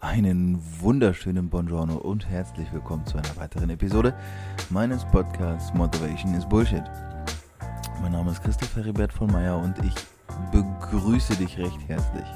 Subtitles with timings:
[0.00, 4.12] Einen wunderschönen Buongiorno und herzlich willkommen zu einer weiteren Episode
[4.68, 6.82] meines Podcasts Motivation is Bullshit.
[8.02, 9.94] Mein Name ist Christoph Heribert von Meyer und ich
[10.52, 12.26] begrüße dich recht herzlich.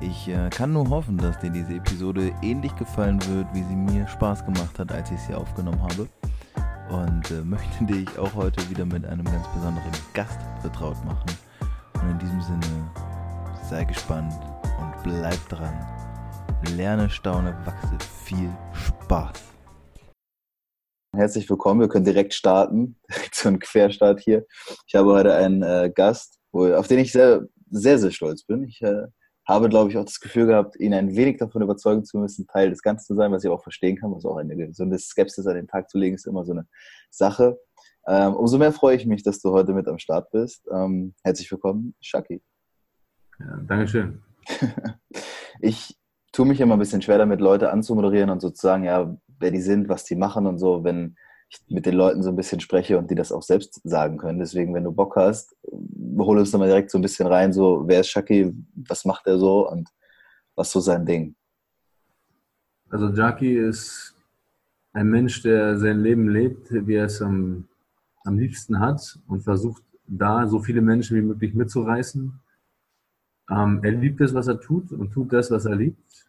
[0.00, 4.08] Ich äh, kann nur hoffen, dass dir diese Episode ähnlich gefallen wird, wie sie mir
[4.08, 6.08] Spaß gemacht hat, als ich sie aufgenommen habe.
[6.88, 11.30] Und äh, möchte dich auch heute wieder mit einem ganz besonderen Gast vertraut machen.
[11.92, 12.90] Und in diesem Sinne,
[13.68, 14.32] sei gespannt
[14.80, 15.97] und bleib dran
[16.66, 17.96] Lerne, staune, wachse.
[18.24, 19.54] Viel Spaß.
[21.14, 21.80] Herzlich willkommen.
[21.80, 22.96] Wir können direkt starten.
[23.10, 24.44] Direkt so ein Querstart hier.
[24.86, 28.64] Ich habe heute einen äh, Gast, wo, auf den ich sehr, sehr, sehr stolz bin.
[28.64, 29.06] Ich äh,
[29.46, 32.70] habe, glaube ich, auch das Gefühl gehabt, ihn ein wenig davon überzeugen zu müssen, Teil
[32.70, 34.12] des Ganzen zu sein, was ich auch verstehen kann.
[34.12, 36.66] Was auch eine gesunde Skepsis an den Tag zu legen, ist immer so eine
[37.08, 37.58] Sache.
[38.08, 40.66] Ähm, umso mehr freue ich mich, dass du heute mit am Start bist.
[40.72, 42.42] Ähm, herzlich willkommen, Shaki.
[43.38, 44.22] Ja, Dankeschön.
[45.60, 45.96] ich
[46.38, 49.88] tue mich immer ein bisschen schwer damit, Leute anzumoderieren und sozusagen, ja, wer die sind,
[49.88, 51.16] was die machen und so, wenn
[51.48, 54.38] ich mit den Leuten so ein bisschen spreche und die das auch selbst sagen können.
[54.38, 58.02] Deswegen, wenn du Bock hast, hol uns nochmal direkt so ein bisschen rein, so, wer
[58.02, 58.54] ist Shaki,
[58.88, 59.88] was macht er so und
[60.54, 61.34] was so sein Ding?
[62.88, 64.14] Also Jackie ist
[64.92, 67.66] ein Mensch, der sein Leben lebt, wie er es am,
[68.22, 72.32] am liebsten hat und versucht, da so viele Menschen wie möglich mitzureißen.
[73.50, 76.27] Ähm, er liebt es, was er tut und tut das, was er liebt.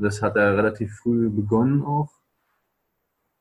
[0.00, 2.10] Das hat er relativ früh begonnen auch.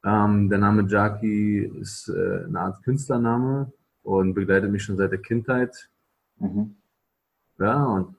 [0.03, 3.71] Ähm, der Name Jaki ist äh, eine Art Künstlername
[4.03, 5.89] und begleitet mich schon seit der Kindheit.
[6.37, 6.75] Mhm.
[7.57, 8.15] Ja, und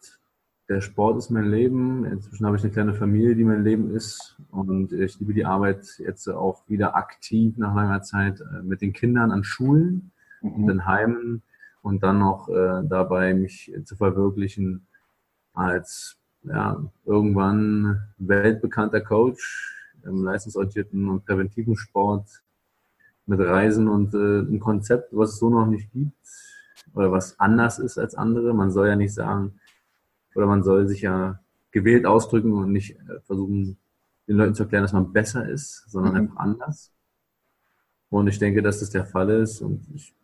[0.69, 2.05] der Sport ist mein Leben.
[2.05, 4.37] Inzwischen habe ich eine kleine Familie, die mein Leben ist.
[4.51, 8.93] Und ich liebe die Arbeit jetzt auch wieder aktiv nach langer Zeit äh, mit den
[8.93, 10.53] Kindern an Schulen mhm.
[10.53, 11.43] und in Heimen
[11.83, 14.87] und dann noch äh, dabei mich zu verwirklichen
[15.55, 22.43] als ja, irgendwann weltbekannter Coach im leistungsorientierten und präventiven Sport
[23.27, 26.17] mit Reisen und äh, ein Konzept, was es so noch nicht gibt
[26.95, 28.55] oder was anders ist als andere.
[28.55, 29.61] Man soll ja nicht sagen,
[30.35, 31.41] oder man soll sich ja
[31.71, 33.77] gewählt ausdrücken und nicht äh, versuchen,
[34.27, 36.21] den Leuten zu erklären, dass man besser ist, sondern mhm.
[36.21, 36.93] einfach anders.
[38.09, 39.61] Und ich denke, dass das der Fall ist.
[39.61, 40.15] Und ich,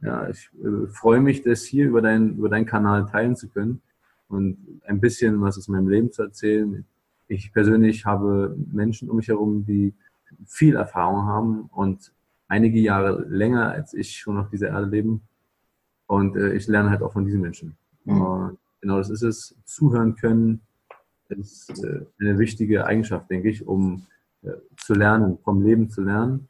[0.00, 3.82] ja, ich äh, freue mich, das hier über, dein, über deinen Kanal teilen zu können
[4.32, 6.84] und ein bisschen was aus meinem Leben zu erzählen.
[7.28, 9.94] Ich persönlich habe Menschen um mich herum, die
[10.46, 12.12] viel Erfahrung haben und
[12.48, 15.22] einige Jahre länger als ich schon auf dieser Erde leben.
[16.06, 17.76] Und äh, ich lerne halt auch von diesen Menschen.
[18.04, 18.58] Mhm.
[18.80, 19.54] genau das ist es.
[19.64, 20.60] Zuhören können
[21.28, 24.06] ist äh, eine wichtige Eigenschaft, denke ich, um
[24.42, 26.48] äh, zu lernen, vom Leben zu lernen.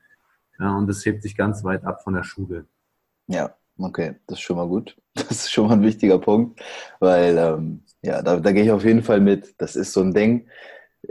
[0.59, 2.67] Ja, und das hebt sich ganz weit ab von der Schule.
[3.27, 3.55] Ja,
[3.85, 4.97] Okay, das ist schon mal gut.
[5.15, 6.63] Das ist schon mal ein wichtiger Punkt,
[6.99, 9.55] weil ähm, ja, da, da gehe ich auf jeden Fall mit.
[9.59, 10.49] Das ist so ein Ding.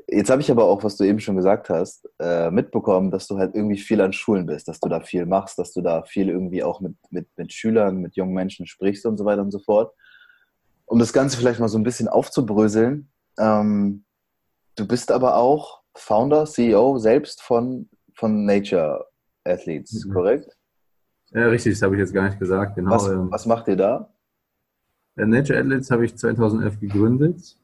[0.08, 3.38] Jetzt habe ich aber auch, was du eben schon gesagt hast, äh, mitbekommen, dass du
[3.38, 6.30] halt irgendwie viel an Schulen bist, dass du da viel machst, dass du da viel
[6.30, 9.60] irgendwie auch mit, mit, mit Schülern, mit jungen Menschen sprichst und so weiter und so
[9.60, 9.94] fort.
[10.86, 14.04] Um das Ganze vielleicht mal so ein bisschen aufzubröseln, ähm,
[14.76, 19.06] du bist aber auch Founder, CEO selbst von, von Nature
[19.44, 20.14] Athletes, mhm.
[20.14, 20.58] korrekt?
[21.34, 22.76] Ja, richtig, das habe ich jetzt gar nicht gesagt.
[22.76, 22.92] Genau.
[22.92, 24.10] Was, ähm, was macht ihr da?
[25.16, 27.58] Nature Athletes habe ich 2011 gegründet,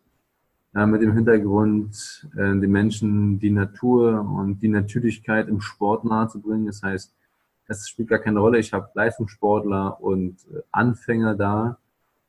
[0.76, 6.68] äh, mit dem Hintergrund, äh, den Menschen die Natur und die Natürlichkeit im Sport nahezubringen.
[6.68, 7.14] Das heißt,
[7.68, 8.60] es spielt gar keine Rolle.
[8.60, 11.78] Ich habe Leistungssportler und äh, Anfänger da,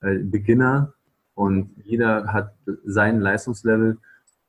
[0.01, 0.95] äh, Beginner
[1.35, 3.99] und jeder hat sein Leistungslevel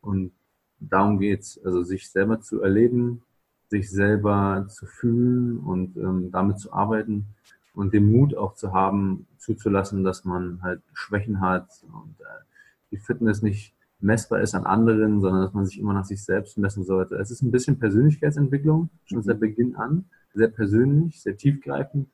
[0.01, 0.31] und
[0.79, 3.21] darum geht's, also sich selber zu erleben,
[3.69, 7.27] sich selber zu fühlen und ähm, damit zu arbeiten
[7.73, 12.43] und den Mut auch zu haben, zuzulassen, dass man halt Schwächen hat und äh,
[12.91, 16.57] die Fitness nicht messbar ist an anderen, sondern dass man sich immer nach sich selbst
[16.57, 17.15] messen sollte.
[17.15, 19.41] Es ist ein bisschen Persönlichkeitsentwicklung, schon seit mhm.
[19.41, 22.09] Beginn an, sehr persönlich, sehr tiefgreifend,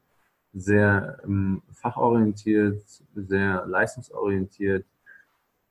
[0.53, 2.83] sehr ähm, fachorientiert,
[3.15, 4.85] sehr leistungsorientiert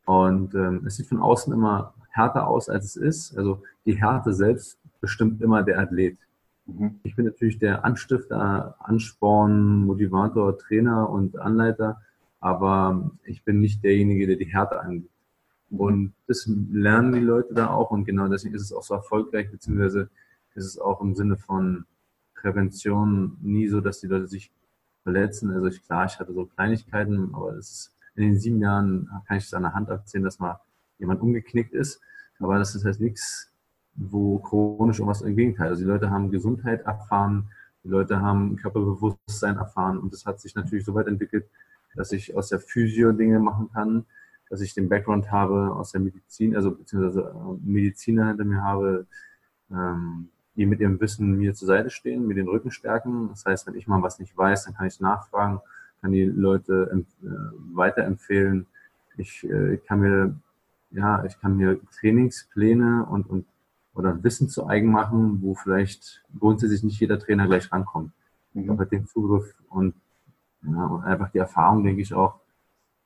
[0.06, 3.36] und ähm, es sieht von außen immer härter aus, als es ist.
[3.36, 6.16] Also die Härte selbst bestimmt immer der Athlet.
[6.64, 6.98] Mhm.
[7.02, 12.00] Ich bin natürlich der Anstifter, Ansporn, Motivator, Trainer und Anleiter,
[12.40, 15.10] aber ich bin nicht derjenige, der die Härte angeht.
[15.68, 15.80] Mhm.
[15.80, 19.50] Und das lernen die Leute da auch und genau deswegen ist es auch so erfolgreich,
[19.50, 20.08] beziehungsweise
[20.54, 21.84] ist es auch im Sinne von
[22.34, 24.50] Prävention nie so, dass die Leute sich
[25.02, 25.50] verletzen.
[25.50, 29.36] Also ich, klar, ich hatte so Kleinigkeiten, aber es ist in den sieben Jahren kann
[29.36, 30.60] ich es an der Hand abzählen, dass mal
[30.98, 32.00] jemand umgeknickt ist.
[32.38, 33.53] Aber das ist halt nichts,
[33.96, 35.68] wo chronisch irgendwas im Gegenteil.
[35.68, 37.48] Also die Leute haben Gesundheit erfahren,
[37.84, 41.46] die Leute haben Körperbewusstsein erfahren und das hat sich natürlich so weit entwickelt,
[41.94, 44.04] dass ich aus der Physio Dinge machen kann,
[44.50, 49.06] dass ich den Background habe aus der Medizin, also beziehungsweise äh, Mediziner hinter mir habe,
[49.70, 53.28] ähm, die mit ihrem Wissen mir zur Seite stehen, mir den Rücken stärken.
[53.30, 55.60] Das heißt, wenn ich mal was nicht weiß, dann kann ich nachfragen,
[56.00, 57.26] kann die Leute äh,
[57.74, 58.66] weiterempfehlen.
[59.16, 60.34] Ich, äh, ich kann mir
[60.94, 63.46] ja, ich kann mir Trainingspläne und, und
[63.94, 68.12] oder Wissen zu eigen machen, wo vielleicht grundsätzlich nicht jeder Trainer gleich rankommt.
[68.52, 68.70] Mhm.
[68.70, 69.94] Habe den Zugriff und,
[70.62, 72.40] ja, und einfach die Erfahrung, denke ich auch,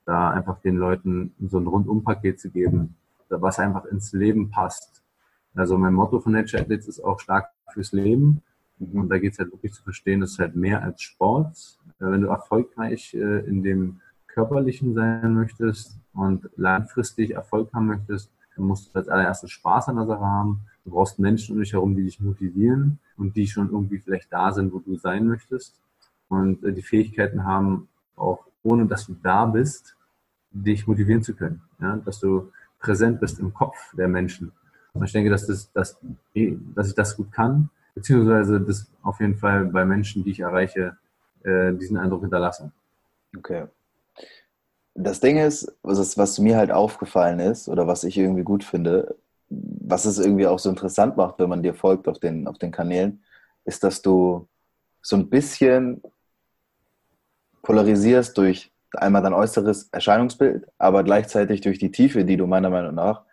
[0.05, 2.95] da einfach den Leuten so ein Rundumpaket zu geben,
[3.29, 5.03] was einfach ins Leben passt.
[5.53, 8.41] Also mein Motto von Nature Athletes ist auch stark fürs Leben.
[8.79, 9.01] Mhm.
[9.01, 11.77] Und da geht es halt wirklich zu verstehen, dass halt mehr als Sport.
[11.99, 18.31] Äh, wenn du erfolgreich äh, in dem Körperlichen sein möchtest und langfristig Erfolg haben möchtest,
[18.55, 20.61] dann musst du als allererstes Spaß an der Sache haben.
[20.89, 24.51] Du brauchst Menschen um dich herum, die dich motivieren und die schon irgendwie vielleicht da
[24.51, 25.75] sind, wo du sein möchtest.
[26.29, 29.95] Und äh, die Fähigkeiten haben, auch ohne dass du da bist,
[30.51, 31.61] dich motivieren zu können.
[31.79, 31.97] Ja?
[31.97, 34.51] Dass du präsent bist im Kopf der Menschen.
[34.93, 35.99] Und ich denke, dass, das, dass,
[36.33, 40.97] dass ich das gut kann, beziehungsweise das auf jeden Fall bei Menschen, die ich erreiche,
[41.43, 42.71] äh, diesen Eindruck hinterlasse.
[43.37, 43.67] Okay
[44.95, 49.15] das Ding ist, was, was mir halt aufgefallen ist oder was ich irgendwie gut finde,
[49.49, 52.71] was es irgendwie auch so interessant macht, wenn man dir folgt auf den, auf den
[52.71, 53.23] Kanälen,
[53.65, 54.47] ist, dass du
[55.01, 56.01] so ein bisschen
[57.63, 62.95] polarisierst durch einmal dein äußeres Erscheinungsbild, aber gleichzeitig durch die Tiefe, die du meiner Meinung
[62.95, 63.23] nach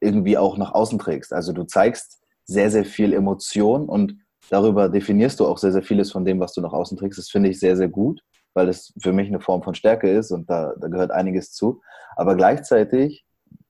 [0.00, 1.32] irgendwie auch nach außen trägst.
[1.32, 4.16] Also du zeigst sehr, sehr viel Emotion und
[4.50, 7.18] darüber definierst du auch sehr, sehr vieles von dem, was du nach außen trägst.
[7.18, 8.22] Das finde ich sehr, sehr gut
[8.54, 11.82] weil es für mich eine Form von Stärke ist und da, da gehört einiges zu.
[12.16, 13.24] Aber gleichzeitig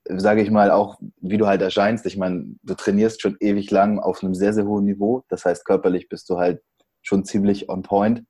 [0.05, 2.05] sage ich mal auch, wie du halt erscheinst.
[2.05, 5.23] Ich meine, du trainierst schon ewig lang auf einem sehr, sehr hohen Niveau.
[5.29, 6.61] Das heißt, körperlich bist du halt
[7.01, 8.23] schon ziemlich on point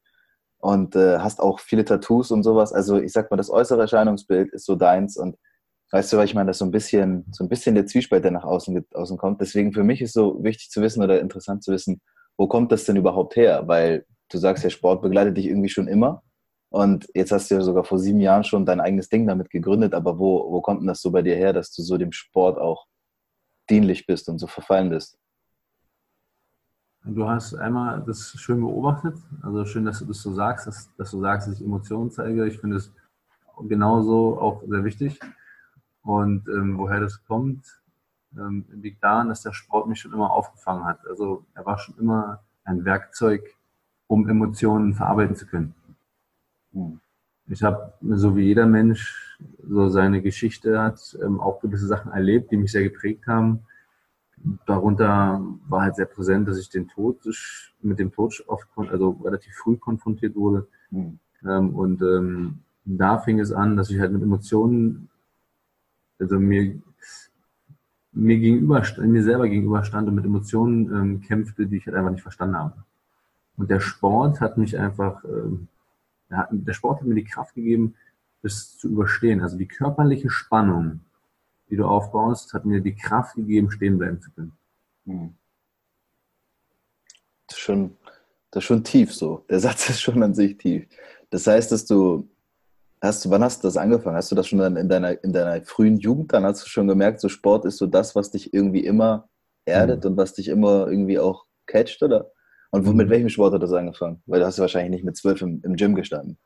[0.60, 2.74] und äh, hast auch viele Tattoos und sowas.
[2.74, 5.36] Also ich sag mal, das äußere Erscheinungsbild ist so deins und
[5.92, 8.24] weißt du, weil ich meine, das ist so ein bisschen, so ein bisschen der Zwiespalt,
[8.24, 9.42] der nach außen, außen kommt.
[9.42, 12.02] Deswegen für mich ist so wichtig zu wissen oder interessant zu wissen,
[12.38, 13.68] wo kommt das denn überhaupt her?
[13.68, 16.24] Weil du sagst ja, Sport begleitet dich irgendwie schon immer.
[16.74, 19.94] Und jetzt hast du ja sogar vor sieben Jahren schon dein eigenes Ding damit gegründet.
[19.94, 22.58] Aber wo, wo kommt denn das so bei dir her, dass du so dem Sport
[22.58, 22.88] auch
[23.70, 25.20] dienlich bist und so verfallen bist?
[27.06, 29.16] Du hast einmal das schön beobachtet.
[29.44, 32.48] Also schön, dass du das so sagst, dass, dass du sagst, dass ich Emotionen zeige.
[32.48, 32.92] Ich finde es
[33.70, 35.20] genauso auch sehr wichtig.
[36.02, 37.84] Und ähm, woher das kommt,
[38.36, 41.06] ähm, liegt daran, dass der Sport mich schon immer aufgefangen hat.
[41.08, 43.44] Also er war schon immer ein Werkzeug,
[44.08, 45.76] um Emotionen verarbeiten zu können.
[47.48, 49.38] Ich habe, so wie jeder Mensch,
[49.68, 53.60] so seine Geschichte hat, ähm, auch gewisse Sachen erlebt, die mich sehr geprägt haben.
[54.66, 57.18] Darunter war halt sehr präsent, dass ich den Tod,
[57.82, 60.68] mit dem Tod oft, also relativ früh konfrontiert wurde.
[60.92, 61.20] Mhm.
[61.76, 65.10] und ähm, da fing es an, dass ich halt mit Emotionen,
[66.20, 66.80] also mir,
[68.12, 72.22] mir gegenüber, mir selber gegenüberstand und mit Emotionen ähm, kämpfte, die ich halt einfach nicht
[72.22, 72.84] verstanden habe.
[73.58, 75.68] Und der Sport hat mich einfach ähm,
[76.52, 77.96] der Sport hat mir die Kraft gegeben,
[78.42, 79.42] das zu überstehen.
[79.42, 81.02] Also die körperliche Spannung,
[81.70, 84.52] die du aufbaust, hat mir die Kraft gegeben, stehen bleiben zu können.
[85.06, 85.36] Hm.
[87.48, 87.98] Das ist schon,
[88.52, 89.46] das ist schon tief so.
[89.50, 90.88] Der Satz ist schon an sich tief.
[91.30, 92.30] Das heißt, dass du,
[93.02, 94.18] hast du, wann hast du das angefangen?
[94.18, 96.88] Hast du das schon dann in deiner, in deiner frühen Jugend, dann hast du schon
[96.88, 99.30] gemerkt, so Sport ist so das, was dich irgendwie immer
[99.66, 100.12] erdet mhm.
[100.12, 102.33] und was dich immer irgendwie auch catcht, oder?
[102.74, 103.12] Und mit mhm.
[103.12, 104.24] welchem Sport hat das angefangen?
[104.26, 106.40] Weil du hast wahrscheinlich nicht mit zwölf im, im Gym gestanden.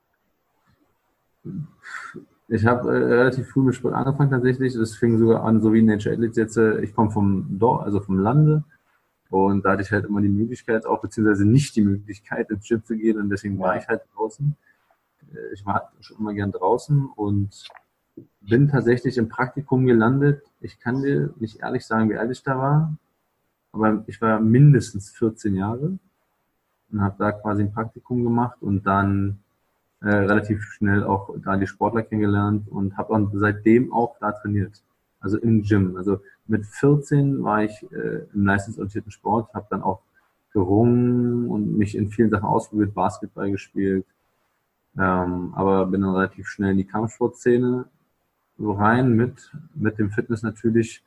[2.50, 4.74] Ich habe äh, relativ früh mit Sport angefangen tatsächlich.
[4.74, 6.58] Das fing sogar an, so wie Nature Athletes jetzt.
[6.58, 8.66] Äh, ich komme vom Dorf, also vom Lande.
[9.30, 12.84] Und da hatte ich halt immer die Möglichkeit, auch beziehungsweise nicht die Möglichkeit, ins Gym
[12.84, 13.22] zu gehen.
[13.22, 14.54] Und deswegen war ich halt draußen.
[15.34, 17.70] Äh, ich war schon immer gern draußen und
[18.42, 20.44] bin tatsächlich im Praktikum gelandet.
[20.60, 22.98] Ich kann dir nicht ehrlich sagen, wie alt ich da war.
[23.72, 25.98] Aber ich war mindestens 14 Jahre
[26.92, 29.40] und habe da quasi ein Praktikum gemacht und dann
[30.02, 34.84] äh, relativ schnell auch da die Sportler kennengelernt und habe dann seitdem auch da trainiert.
[35.20, 35.96] Also im Gym.
[35.98, 40.02] Also mit 14 war ich äh, im leistungsorientierten Sport, habe dann auch
[40.54, 44.06] gerungen und mich in vielen Sachen ausprobiert, Basketball gespielt,
[44.98, 47.86] ähm, aber bin dann relativ schnell in die Kampfsportszene
[48.58, 51.04] so rein mit, mit dem Fitness natürlich.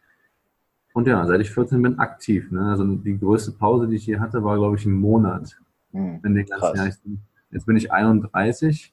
[0.93, 2.51] Und ja, seit ich 14 bin, aktiv.
[2.51, 2.71] Ne?
[2.71, 5.57] Also die größte Pause, die ich hier hatte, war, glaube ich, ein Monat.
[5.93, 6.21] Mhm.
[6.25, 7.23] In den ganzen Jahren.
[7.51, 8.93] Jetzt bin ich 31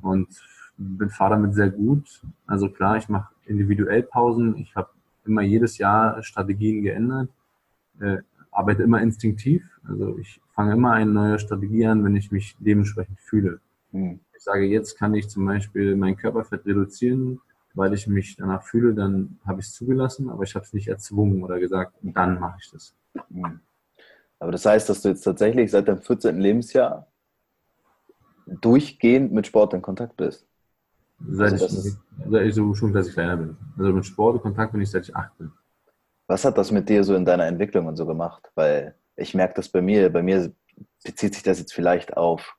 [0.00, 0.28] und
[0.76, 2.22] bin fahre damit sehr gut.
[2.46, 4.56] Also klar, ich mache individuell Pausen.
[4.56, 4.90] Ich habe
[5.24, 7.30] immer jedes Jahr Strategien geändert,
[8.00, 8.18] äh,
[8.50, 9.64] arbeite immer instinktiv.
[9.88, 13.60] Also ich fange immer eine neue Strategie an, wenn ich mich dementsprechend fühle.
[13.92, 14.20] Mhm.
[14.36, 17.40] Ich sage, jetzt kann ich zum Beispiel mein Körperfett reduzieren,
[17.74, 20.88] weil ich mich danach fühle, dann habe ich es zugelassen, aber ich habe es nicht
[20.88, 22.94] erzwungen oder gesagt, dann mache ich das.
[23.30, 23.60] Mhm.
[24.44, 26.38] Aber das heißt, dass du jetzt tatsächlich seit deinem 14.
[26.38, 27.10] Lebensjahr
[28.46, 30.46] durchgehend mit Sport in Kontakt bist.
[31.30, 31.94] Seit, also ich,
[32.30, 33.56] seit ich so schon, dass ich kleiner bin.
[33.78, 35.50] Also mit Sport in Kontakt bin ich seit ich acht bin.
[36.26, 38.50] Was hat das mit dir so in deiner Entwicklung und so gemacht?
[38.54, 40.52] Weil ich merke das bei mir, bei mir
[41.02, 42.58] bezieht sich das jetzt vielleicht auf,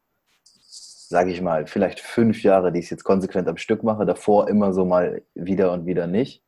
[0.63, 4.49] sage ich mal, vielleicht fünf Jahre, die ich es jetzt konsequent am Stück mache, davor
[4.49, 6.43] immer so mal wieder und wieder nicht.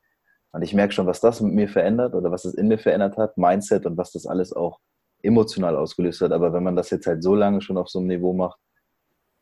[0.52, 3.18] Und ich merke schon, was das mit mir verändert oder was es in mir verändert
[3.18, 4.80] hat, Mindset und was das alles auch
[5.22, 6.32] emotional ausgelöst hat.
[6.32, 8.60] Aber wenn man das jetzt halt so lange schon auf so einem Niveau macht,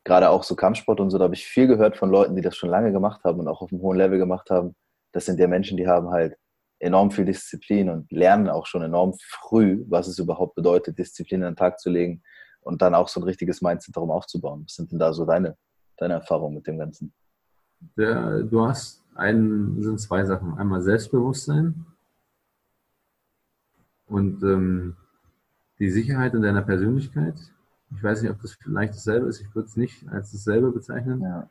[0.04, 2.56] gerade auch so Kampfsport und so, da habe ich viel gehört von Leuten, die das
[2.56, 4.74] schon lange gemacht haben und auch auf einem hohen Level gemacht haben.
[5.12, 6.36] Das sind ja Menschen, die haben halt
[6.78, 11.52] enorm viel Disziplin und lernen auch schon enorm früh, was es überhaupt bedeutet, Disziplin an
[11.52, 12.22] den Tag zu legen
[12.60, 14.64] und dann auch so ein richtiges Mindset darum aufzubauen.
[14.64, 15.56] Was sind denn da so deine,
[15.96, 17.12] deine Erfahrungen mit dem Ganzen?
[17.96, 20.56] Der, du hast einen, sind zwei Sachen.
[20.58, 21.86] Einmal Selbstbewusstsein
[24.06, 24.96] und ähm,
[25.78, 27.34] die Sicherheit in deiner Persönlichkeit.
[27.94, 29.40] Ich weiß nicht, ob das vielleicht dasselbe ist.
[29.40, 31.20] Ich würde es nicht als dasselbe bezeichnen.
[31.22, 31.48] Ja.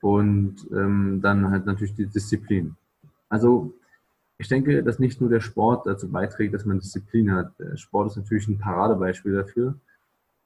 [0.00, 2.76] Und ähm, dann halt natürlich die Disziplin.
[3.28, 3.74] Also
[4.38, 7.58] ich denke, dass nicht nur der Sport dazu beiträgt, dass man Disziplin hat.
[7.58, 9.74] Der Sport ist natürlich ein Paradebeispiel dafür.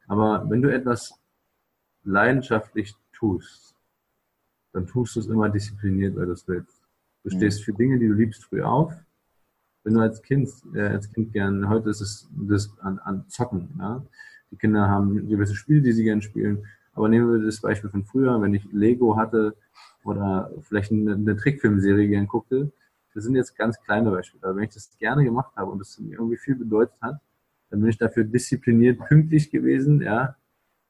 [0.08, 1.20] Aber wenn du etwas
[2.04, 3.74] leidenschaftlich tust,
[4.72, 6.82] dann tust du es immer diszipliniert, weil du es willst.
[7.22, 7.38] Du mhm.
[7.38, 8.94] stehst für Dinge, die du liebst, früh auf.
[9.84, 13.70] Wenn du als Kind, äh, als Kind gern, heute ist es das an, an Zocken,
[13.78, 14.04] ja.
[14.50, 16.66] Die Kinder haben gewisse Spiele, die sie gern spielen.
[16.92, 19.56] Aber nehmen wir das Beispiel von früher, wenn ich Lego hatte
[20.04, 22.70] oder vielleicht eine, eine Trickfilmserie gern guckte,
[23.14, 24.44] das sind jetzt ganz kleine Beispiele.
[24.44, 27.20] Aber wenn ich das gerne gemacht habe und es mir irgendwie viel bedeutet hat,
[27.70, 30.36] dann bin ich dafür diszipliniert pünktlich gewesen, ja.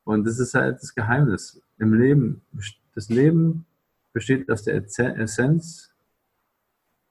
[0.04, 2.42] Und das ist halt das Geheimnis im Leben.
[2.94, 3.64] Das Leben
[4.12, 4.84] besteht aus der
[5.18, 5.90] Essenz,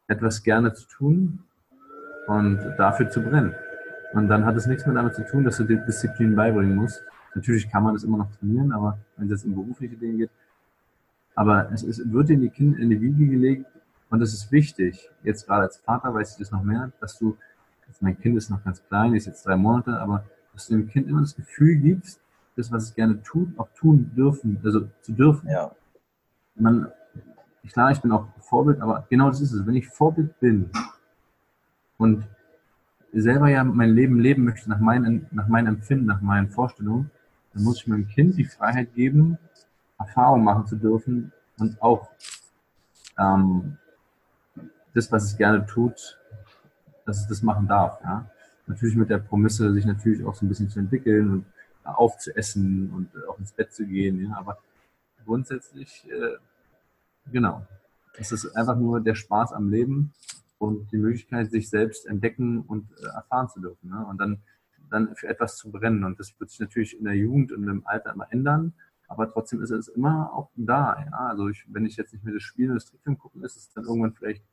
[0.08, 1.44] etwas gerne zu tun
[2.28, 3.54] und dafür zu brennen.
[4.14, 7.04] Und dann hat es nichts mehr damit zu tun, dass du dir Disziplin beibringen musst.
[7.34, 10.32] Natürlich kann man das immer noch trainieren, aber wenn es jetzt um berufliche Dinge geht.
[11.36, 13.66] Aber es ist, wird in die, kind, in die Wiege gelegt,
[14.10, 17.38] und es ist wichtig, jetzt gerade als Vater weiß ich das noch mehr, dass du,
[17.88, 20.88] jetzt mein Kind ist noch ganz klein, ist jetzt drei Monate, aber dass du dem
[20.90, 22.20] Kind immer das Gefühl gibst,
[22.58, 25.50] das, was es gerne tut, auch tun dürfen, also zu dürfen.
[25.50, 25.72] Ja.
[26.56, 26.92] Man,
[27.72, 29.66] klar, ich bin auch Vorbild, aber genau das ist es.
[29.66, 30.70] Wenn ich Vorbild bin
[32.02, 32.28] und
[33.14, 37.12] selber ja mein Leben leben möchte nach meinem, nach meinem Empfinden, nach meinen Vorstellungen,
[37.54, 39.38] dann muss ich meinem Kind die Freiheit geben,
[40.00, 42.10] Erfahrung machen zu dürfen und auch
[43.20, 43.78] ähm,
[44.96, 46.18] das, was es gerne tut,
[47.06, 48.02] dass es das machen darf.
[48.04, 48.26] Ja?
[48.66, 51.46] Natürlich mit der Promisse, sich natürlich auch so ein bisschen zu entwickeln und
[51.84, 54.28] aufzuessen und auch ins Bett zu gehen.
[54.28, 54.38] Ja?
[54.38, 54.58] Aber
[55.24, 56.38] grundsätzlich, äh,
[57.32, 57.64] genau,
[58.18, 60.14] es ist einfach nur der Spaß am Leben
[60.62, 63.90] und die Möglichkeit, sich selbst entdecken und äh, erfahren zu dürfen.
[63.90, 64.06] Ne?
[64.06, 64.44] Und dann,
[64.92, 66.04] dann für etwas zu brennen.
[66.04, 68.74] Und das wird sich natürlich in der Jugend und im Alter immer ändern.
[69.08, 71.04] Aber trotzdem ist es immer auch da.
[71.04, 71.30] Ja?
[71.30, 73.74] Also ich, wenn ich jetzt nicht mehr das Spiel und das Trickfilm gucken, ist es
[73.74, 74.44] dann irgendwann vielleicht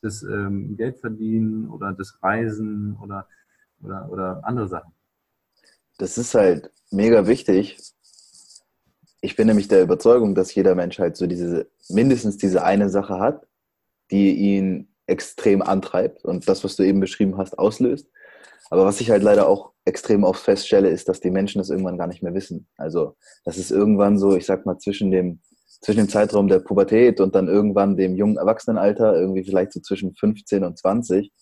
[0.00, 3.28] das ähm, Geld verdienen oder das Reisen oder,
[3.82, 4.92] oder, oder andere Sachen.
[5.98, 7.76] Das ist halt mega wichtig.
[9.20, 13.18] Ich bin nämlich der Überzeugung, dass jeder Mensch halt so diese, mindestens diese eine Sache
[13.18, 13.46] hat,
[14.10, 18.08] die ihn extrem antreibt und das, was du eben beschrieben hast, auslöst.
[18.70, 21.98] Aber was ich halt leider auch extrem oft feststelle, ist, dass die Menschen das irgendwann
[21.98, 22.68] gar nicht mehr wissen.
[22.76, 25.40] Also, das ist irgendwann so, ich sag mal, zwischen dem
[25.80, 30.14] zwischen dem Zeitraum der Pubertät und dann irgendwann dem jungen Erwachsenenalter, irgendwie vielleicht so zwischen
[30.14, 31.32] 15 und 20,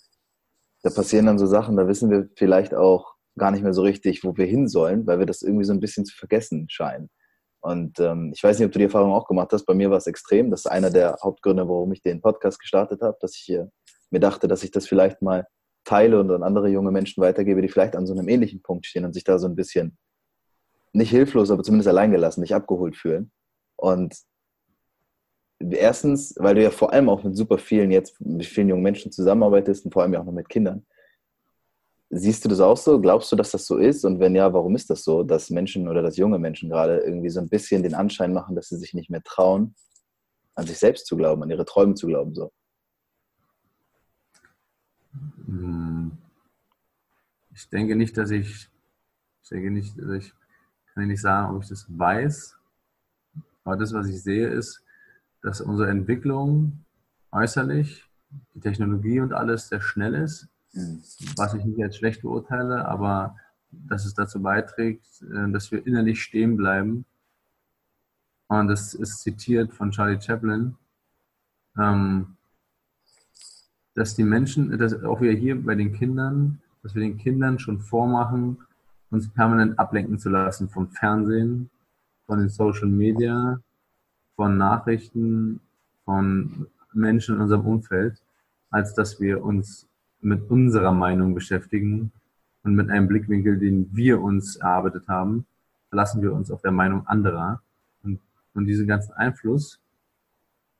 [0.82, 4.24] da passieren dann so Sachen, da wissen wir vielleicht auch gar nicht mehr so richtig,
[4.24, 7.10] wo wir hin sollen, weil wir das irgendwie so ein bisschen zu vergessen scheinen.
[7.60, 9.64] Und ähm, ich weiß nicht, ob du die Erfahrung auch gemacht hast.
[9.64, 10.50] Bei mir war es extrem.
[10.50, 13.70] Das ist einer der Hauptgründe, warum ich den Podcast gestartet habe, dass ich hier
[14.10, 15.46] mir dachte, dass ich das vielleicht mal
[15.84, 19.04] teile und an andere junge Menschen weitergebe, die vielleicht an so einem ähnlichen Punkt stehen
[19.04, 19.96] und sich da so ein bisschen
[20.92, 23.30] nicht hilflos, aber zumindest alleingelassen, nicht abgeholt fühlen.
[23.76, 24.16] Und
[25.60, 29.12] erstens, weil du ja vor allem auch mit super vielen jetzt, mit vielen jungen Menschen
[29.12, 30.86] zusammenarbeitest und vor allem ja auch noch mit Kindern.
[32.10, 33.00] Siehst du das auch so?
[33.00, 34.04] Glaubst du, dass das so ist?
[34.04, 37.30] Und wenn ja, warum ist das so, dass Menschen oder dass junge Menschen gerade irgendwie
[37.30, 39.74] so ein bisschen den Anschein machen, dass sie sich nicht mehr trauen,
[40.54, 42.34] an sich selbst zu glauben, an ihre Träume zu glauben?
[42.34, 42.52] So?
[45.46, 46.12] Hm.
[47.54, 48.68] Ich denke nicht, dass ich,
[49.42, 50.32] ich denke nicht, dass ich
[50.96, 52.56] kann nicht sagen, ob ich das weiß,
[53.64, 54.82] aber das, was ich sehe, ist,
[55.42, 56.84] dass unsere Entwicklung
[57.32, 58.04] äußerlich,
[58.54, 60.48] die Technologie und alles sehr schnell ist.
[61.36, 63.36] Was ich nicht als schlecht beurteile, aber
[63.70, 67.04] dass es dazu beiträgt, äh, dass wir innerlich stehen bleiben.
[68.48, 70.76] Und das ist zitiert von Charlie Chaplin.
[71.78, 72.36] ähm,
[73.94, 77.80] dass die Menschen, dass auch wir hier bei den Kindern, dass wir den Kindern schon
[77.80, 78.58] vormachen,
[79.10, 81.70] uns permanent ablenken zu lassen vom Fernsehen,
[82.26, 83.58] von den Social Media,
[84.34, 85.60] von Nachrichten,
[86.04, 88.20] von Menschen in unserem Umfeld,
[88.70, 89.86] als dass wir uns
[90.20, 92.12] mit unserer Meinung beschäftigen
[92.62, 95.46] und mit einem Blickwinkel, den wir uns erarbeitet haben,
[95.88, 97.62] verlassen wir uns auf der Meinung anderer.
[98.02, 98.20] Und,
[98.54, 99.80] und diesen ganzen Einfluss,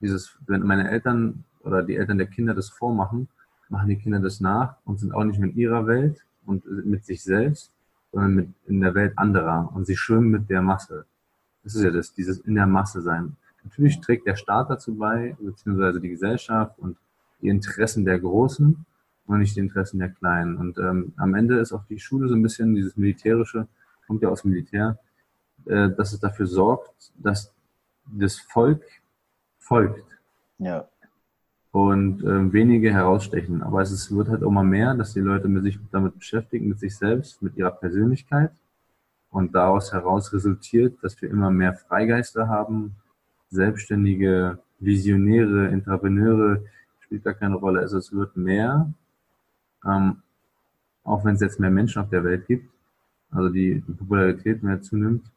[0.00, 3.28] dieses, wenn meine Eltern oder die Eltern der Kinder das vormachen,
[3.68, 7.22] machen die Kinder das nach und sind auch nicht mit ihrer Welt und mit sich
[7.22, 7.72] selbst,
[8.12, 9.70] sondern mit in der Welt anderer.
[9.74, 11.06] Und sie schwimmen mit der Masse.
[11.64, 13.36] Das ist ja das, dieses in der Masse sein.
[13.64, 16.96] Natürlich trägt der Staat dazu bei, beziehungsweise die Gesellschaft und
[17.42, 18.86] die Interessen der Großen
[19.26, 20.56] und nicht die Interessen der Kleinen.
[20.56, 23.66] Und ähm, am Ende ist auch die Schule so ein bisschen dieses militärische,
[24.06, 24.98] kommt ja aus dem Militär,
[25.66, 27.52] äh, dass es dafür sorgt, dass
[28.06, 28.82] das Volk
[29.58, 30.04] folgt.
[30.58, 30.88] Ja
[31.76, 33.62] und äh, wenige herausstechen.
[33.62, 36.80] Aber es ist, wird halt immer mehr, dass die Leute mit sich damit beschäftigen, mit
[36.80, 38.50] sich selbst, mit ihrer Persönlichkeit.
[39.30, 42.96] Und daraus heraus resultiert, dass wir immer mehr Freigeister haben,
[43.50, 46.62] Selbstständige, Visionäre, Intrapreneure,
[47.00, 47.80] spielt gar keine Rolle.
[47.80, 48.90] Also es wird mehr,
[49.86, 50.22] ähm,
[51.04, 52.68] auch wenn es jetzt mehr Menschen auf der Welt gibt,
[53.30, 55.30] also die, Popularität mehr zunimmt,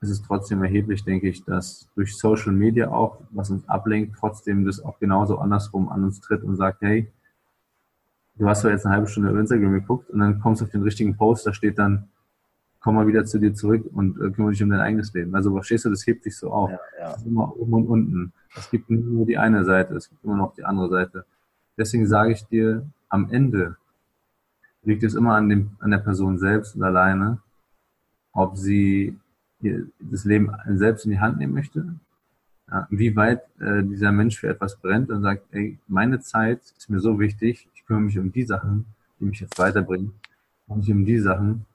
[0.00, 4.64] ist es trotzdem erheblich, denke ich, dass durch Social Media auch, was uns ablenkt, trotzdem
[4.64, 7.10] das auch genauso andersrum an uns tritt und sagt, hey,
[8.36, 10.70] du hast doch jetzt eine halbe Stunde auf Instagram geguckt und dann kommst du auf
[10.70, 12.08] den richtigen Post, da steht dann,
[12.80, 15.34] komm mal wieder zu dir zurück und äh, kümmere dich um dein eigenes Leben.
[15.34, 16.70] Also verstehst du, das hebt sich so auf.
[16.70, 17.14] Ja, ja.
[17.14, 18.32] ist immer oben und unten.
[18.56, 21.26] Es gibt nur die eine Seite, es gibt immer noch die andere Seite.
[21.76, 23.76] Deswegen sage ich dir, am Ende
[24.82, 27.38] liegt es immer an, dem, an der Person selbst und alleine,
[28.32, 29.18] ob sie
[29.98, 31.94] das Leben selbst in die Hand nehmen möchte,
[32.70, 36.88] ja, wie weit äh, dieser Mensch für etwas brennt und sagt, ey, meine Zeit ist
[36.88, 38.86] mir so wichtig, ich kümmere mich um die Sachen,
[39.18, 40.14] die mich jetzt weiterbringen,
[40.68, 41.66] und nicht um die Sachen,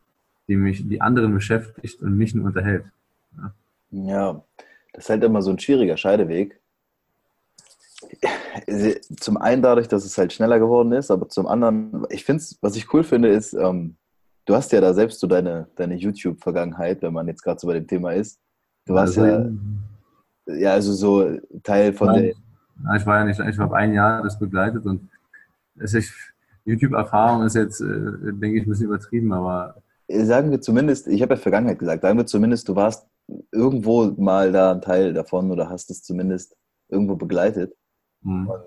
[0.47, 2.85] die mich, die anderen beschäftigt und mich nur unterhält.
[3.37, 3.53] Ja.
[3.91, 4.43] ja,
[4.93, 6.59] das ist halt immer so ein schwieriger Scheideweg.
[9.19, 12.57] Zum einen dadurch, dass es halt schneller geworden ist, aber zum anderen, ich finde es,
[12.61, 13.97] was ich cool finde, ist, ähm,
[14.45, 17.73] du hast ja da selbst so deine, deine YouTube-Vergangenheit, wenn man jetzt gerade so bei
[17.73, 18.39] dem Thema ist.
[18.85, 19.49] Du warst also,
[20.45, 22.33] ja, ja, also so Teil von nein,
[22.83, 22.95] der.
[22.97, 25.09] Ich war ja nicht, ich habe ein Jahr das begleitet und
[26.65, 29.75] YouTube-Erfahrung ist jetzt, äh, denke ich, ein bisschen übertrieben, aber.
[30.07, 33.07] Sagen wir zumindest, ich habe ja Vergangenheit gesagt, sagen wir zumindest, du warst
[33.51, 36.55] irgendwo mal da ein Teil davon oder hast es zumindest
[36.89, 37.75] irgendwo begleitet.
[38.25, 38.49] Mhm.
[38.49, 38.63] Und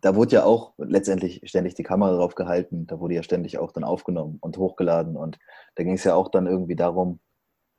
[0.00, 3.72] da wurde ja auch letztendlich ständig die Kamera drauf gehalten, da wurde ja ständig auch
[3.72, 5.38] dann aufgenommen und hochgeladen und
[5.74, 7.20] da ging es ja auch dann irgendwie darum,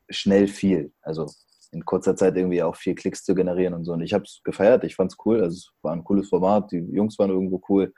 [0.09, 1.27] schnell viel, also
[1.71, 3.91] in kurzer Zeit irgendwie auch viel Klicks zu generieren und so.
[3.93, 6.71] Und ich habe es gefeiert, ich fand es cool, also es war ein cooles Format,
[6.71, 7.93] die Jungs waren irgendwo cool.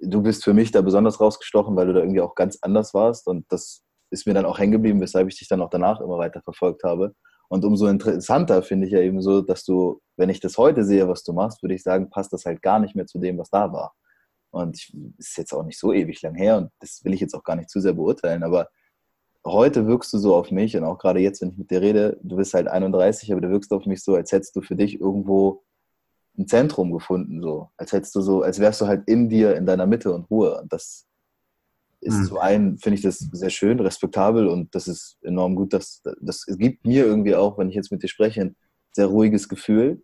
[0.00, 3.26] Du bist für mich da besonders rausgestochen, weil du da irgendwie auch ganz anders warst
[3.26, 6.18] und das ist mir dann auch hängen geblieben, weshalb ich dich dann auch danach immer
[6.18, 7.14] weiter verfolgt habe.
[7.50, 11.08] Und umso interessanter finde ich ja eben so, dass du, wenn ich das heute sehe,
[11.08, 13.50] was du machst, würde ich sagen, passt das halt gar nicht mehr zu dem, was
[13.50, 13.92] da war.
[14.52, 14.76] Und
[15.18, 17.42] es ist jetzt auch nicht so ewig lang her und das will ich jetzt auch
[17.42, 18.68] gar nicht zu sehr beurteilen, aber
[19.44, 22.18] heute wirkst du so auf mich und auch gerade jetzt, wenn ich mit dir rede,
[22.22, 25.00] du bist halt 31, aber du wirkst auf mich so, als hättest du für dich
[25.00, 25.64] irgendwo
[26.38, 27.70] ein Zentrum gefunden, so.
[27.76, 30.60] Als hättest du so, als wärst du halt in dir, in deiner Mitte und Ruhe.
[30.60, 31.06] Und das
[32.00, 32.24] ist mhm.
[32.24, 36.46] zum einen, finde ich das sehr schön, respektabel und das ist enorm gut, dass das
[36.46, 38.56] gibt mir irgendwie auch, wenn ich jetzt mit dir spreche, ein
[38.92, 40.02] sehr ruhiges Gefühl.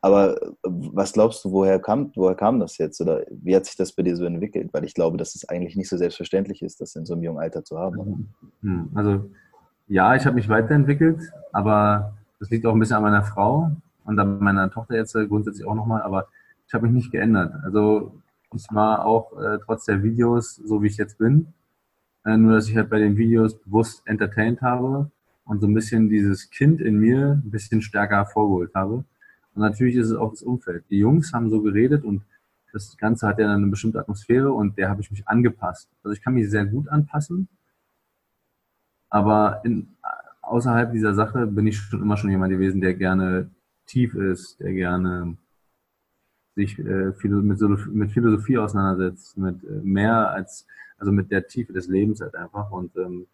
[0.00, 3.92] Aber was glaubst du, woher kam, woher kam das jetzt oder wie hat sich das
[3.92, 4.70] bei dir so entwickelt?
[4.72, 7.38] Weil ich glaube, dass es eigentlich nicht so selbstverständlich ist, das in so einem jungen
[7.38, 8.32] Alter zu haben.
[8.62, 8.90] Mhm.
[8.94, 9.30] Also
[9.86, 13.70] ja, ich habe mich weiterentwickelt, aber das liegt auch ein bisschen an meiner Frau
[14.04, 16.26] und an meiner Tochter jetzt grundsätzlich auch nochmal, aber
[16.66, 17.52] ich habe mich nicht geändert.
[17.62, 18.12] Also
[18.54, 21.52] ich war auch äh, trotz der Videos so, wie ich jetzt bin.
[22.24, 25.10] Äh, nur, dass ich halt bei den Videos bewusst entertained habe
[25.44, 29.04] und so ein bisschen dieses Kind in mir ein bisschen stärker hervorgeholt habe.
[29.54, 30.84] Und natürlich ist es auch das Umfeld.
[30.90, 32.22] Die Jungs haben so geredet und
[32.72, 35.90] das Ganze hat ja eine bestimmte Atmosphäre und der habe ich mich angepasst.
[36.02, 37.48] Also ich kann mich sehr gut anpassen,
[39.10, 39.88] aber in,
[40.40, 43.50] außerhalb dieser Sache bin ich schon immer schon jemand gewesen, der gerne
[43.84, 45.36] tief ist, der gerne
[46.54, 50.66] sich äh, mit, Philosophie auseinandersetzt, mit äh, mehr als,
[50.98, 52.70] also mit der Tiefe des Lebens halt einfach.
[52.70, 53.26] Und ähm,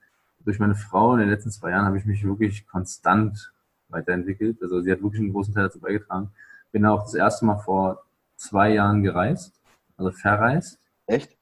[0.44, 3.52] durch meine Frau in den letzten zwei Jahren habe ich mich wirklich konstant
[3.88, 4.62] weiterentwickelt.
[4.62, 6.30] Also sie hat wirklich einen großen Teil dazu beigetragen.
[6.72, 8.04] Bin auch das erste Mal vor
[8.36, 9.60] zwei Jahren gereist,
[9.96, 10.78] also verreist.
[11.06, 11.36] Echt?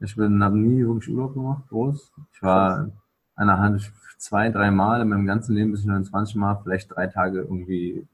[0.00, 2.12] Ich bin, habe nie wirklich Urlaub gemacht, groß.
[2.32, 2.90] Ich war
[3.34, 7.40] einer Hand zwei, drei Mal in meinem ganzen Leben bis 29 Mal, vielleicht drei Tage
[7.40, 8.06] irgendwie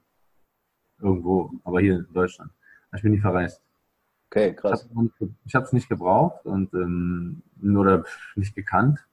[1.01, 2.51] irgendwo, aber hier in Deutschland.
[2.95, 3.63] Ich bin nie verreist.
[4.31, 4.89] Okay, krass.
[5.45, 9.07] Ich habe es nicht gebraucht und ähm, oder nicht gekannt,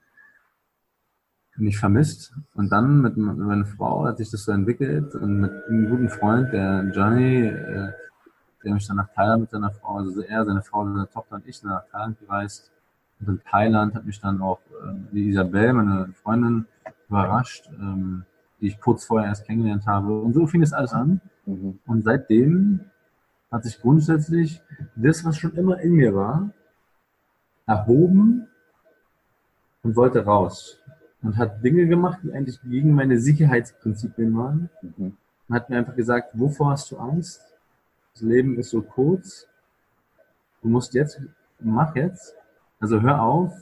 [1.56, 2.32] nicht vermisst.
[2.54, 6.52] Und dann mit, meiner Frau hat sich das so entwickelt und mit einem guten Freund,
[6.52, 7.92] der Johnny, äh,
[8.64, 11.46] der mich dann nach Thailand mit seiner Frau, also er, seine Frau, seine Tochter und
[11.46, 12.70] ich sind nach Thailand gereist.
[13.20, 16.66] Und in Thailand hat mich dann auch äh, die Isabel, meine Freundin,
[17.10, 18.24] überrascht, ähm,
[18.60, 20.18] die ich kurz vorher erst kennengelernt habe.
[20.20, 21.20] Und so fing es alles an.
[21.44, 21.78] Mhm.
[21.86, 22.80] Und seitdem
[23.50, 24.62] hat sich grundsätzlich
[24.94, 26.50] das, was schon immer in mir war,
[27.66, 28.48] erhoben
[29.82, 30.78] und wollte raus.
[31.22, 34.70] Und hat Dinge gemacht, die eigentlich gegen meine Sicherheitsprinzipien waren.
[34.80, 35.16] Mhm.
[35.48, 37.42] Und hat mir einfach gesagt, wovor hast du Angst?
[38.14, 39.46] Das Leben ist so kurz.
[40.62, 41.20] Du musst jetzt,
[41.58, 42.34] mach jetzt.
[42.78, 43.52] Also hör auf.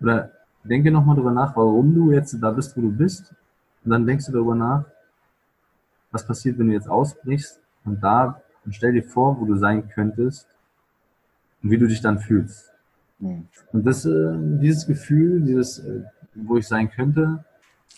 [0.00, 0.32] Oder
[0.64, 3.32] denke nochmal drüber nach, warum du jetzt da bist, wo du bist.
[3.84, 4.84] Und dann denkst du darüber nach,
[6.10, 7.60] was passiert, wenn du jetzt ausbrichst.
[7.84, 10.46] Und da und stell dir vor, wo du sein könntest
[11.62, 12.72] und wie du dich dann fühlst.
[13.20, 13.46] Mhm.
[13.72, 16.02] Und das, äh, dieses Gefühl, dieses, äh,
[16.34, 17.44] wo ich sein könnte,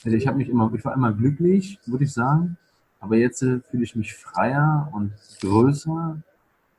[0.05, 2.57] also ich habe mich immer, ich war immer glücklich, würde ich sagen,
[3.01, 6.23] aber jetzt äh, fühle ich mich freier und größer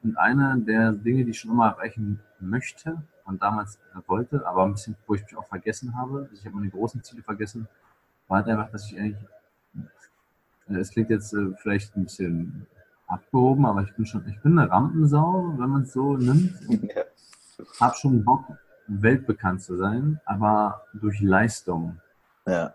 [0.04, 4.72] und einer der Dinge, die ich schon immer erreichen möchte und damals wollte, aber ein
[4.74, 7.68] bisschen, wo ich mich auch vergessen habe, also ich habe meine großen Ziele vergessen,
[8.28, 9.24] war halt einfach, dass ich eigentlich,
[10.70, 12.68] äh, es klingt jetzt äh, vielleicht ein bisschen
[13.10, 16.54] abgehoben, aber ich bin schon, ich bin eine Rampensau, wenn man es so nimmt.
[16.96, 17.04] Ja.
[17.80, 18.46] Hab schon Bock,
[18.88, 22.00] weltbekannt zu sein, aber durch Leistung.
[22.46, 22.74] Ja.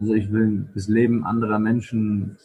[0.00, 2.36] Also ich will das Leben anderer Menschen,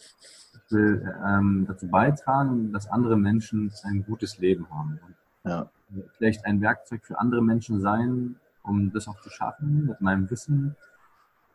[0.54, 5.00] ich will ähm, dazu beitragen, dass andere Menschen ein gutes Leben haben.
[5.44, 5.68] Ja.
[6.16, 10.76] Vielleicht ein Werkzeug für andere Menschen sein, um das auch zu schaffen mit meinem Wissen.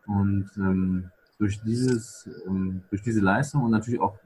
[0.05, 4.17] Und ähm, durch dieses, ähm, durch diese Leistung und natürlich auch,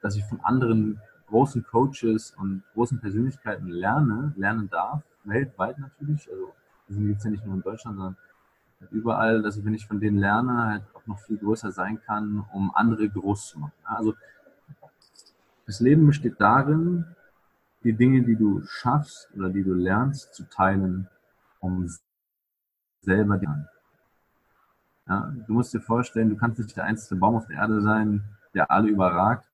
[0.00, 6.28] dass ich von anderen großen Coaches und großen Persönlichkeiten lerne, lernen darf, weltweit natürlich.
[6.30, 6.52] Also
[6.88, 8.16] die gibt es ja nicht nur in Deutschland, sondern
[8.90, 12.44] überall, dass ich, wenn ich von denen lerne, halt auch noch viel größer sein kann,
[12.52, 13.72] um andere groß zu machen.
[13.84, 14.14] Also
[15.66, 17.06] das Leben besteht darin,
[17.84, 21.08] die Dinge, die du schaffst oder die du lernst, zu teilen,
[21.60, 21.88] um
[23.00, 23.48] selber die
[25.12, 28.24] ja, du musst dir vorstellen, du kannst nicht der einzige Baum auf der Erde sein,
[28.54, 29.46] der alle überragt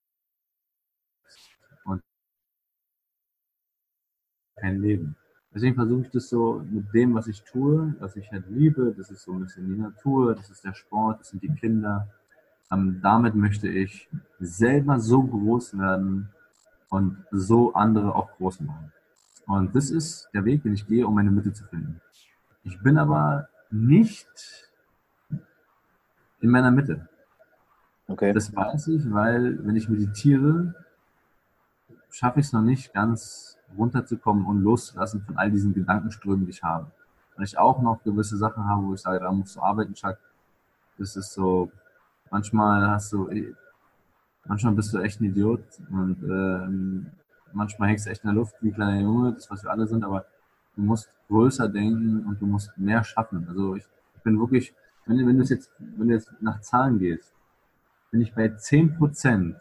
[1.84, 2.00] und
[4.56, 5.16] kein Leben.
[5.52, 9.10] Deswegen versuche ich das so mit dem, was ich tue, was ich halt liebe, das
[9.10, 12.08] ist so ein bisschen die Natur, das ist der Sport, das sind die Kinder.
[12.70, 16.28] Ähm, damit möchte ich selber so groß werden
[16.90, 18.92] und so andere auch groß machen.
[19.46, 22.00] Und das ist der Weg, den ich gehe, um meine Mitte zu finden.
[22.62, 24.67] Ich bin aber nicht
[26.40, 27.08] in meiner Mitte.
[28.06, 28.32] Okay.
[28.32, 30.74] Das weiß ich, weil wenn ich meditiere,
[32.10, 36.62] schaffe ich es noch nicht ganz runterzukommen und loszulassen von all diesen Gedankenströmen, die ich
[36.62, 36.90] habe.
[37.36, 40.16] Weil ich auch noch gewisse Sachen habe, wo ich sage, da musst du arbeiten, Chuck.
[40.96, 41.70] Das ist so,
[42.30, 43.30] manchmal hast du,
[44.46, 48.56] manchmal bist du echt ein Idiot und äh, manchmal hängst du echt in der Luft
[48.60, 50.24] wie ein kleiner Junge, das was wir alle sind, aber
[50.74, 53.46] du musst größer denken und du musst mehr schaffen.
[53.48, 53.84] Also ich,
[54.16, 54.74] ich bin wirklich
[55.08, 57.32] wenn, wenn du jetzt, wenn du jetzt nach Zahlen gehst,
[58.10, 59.54] bin ich bei 10%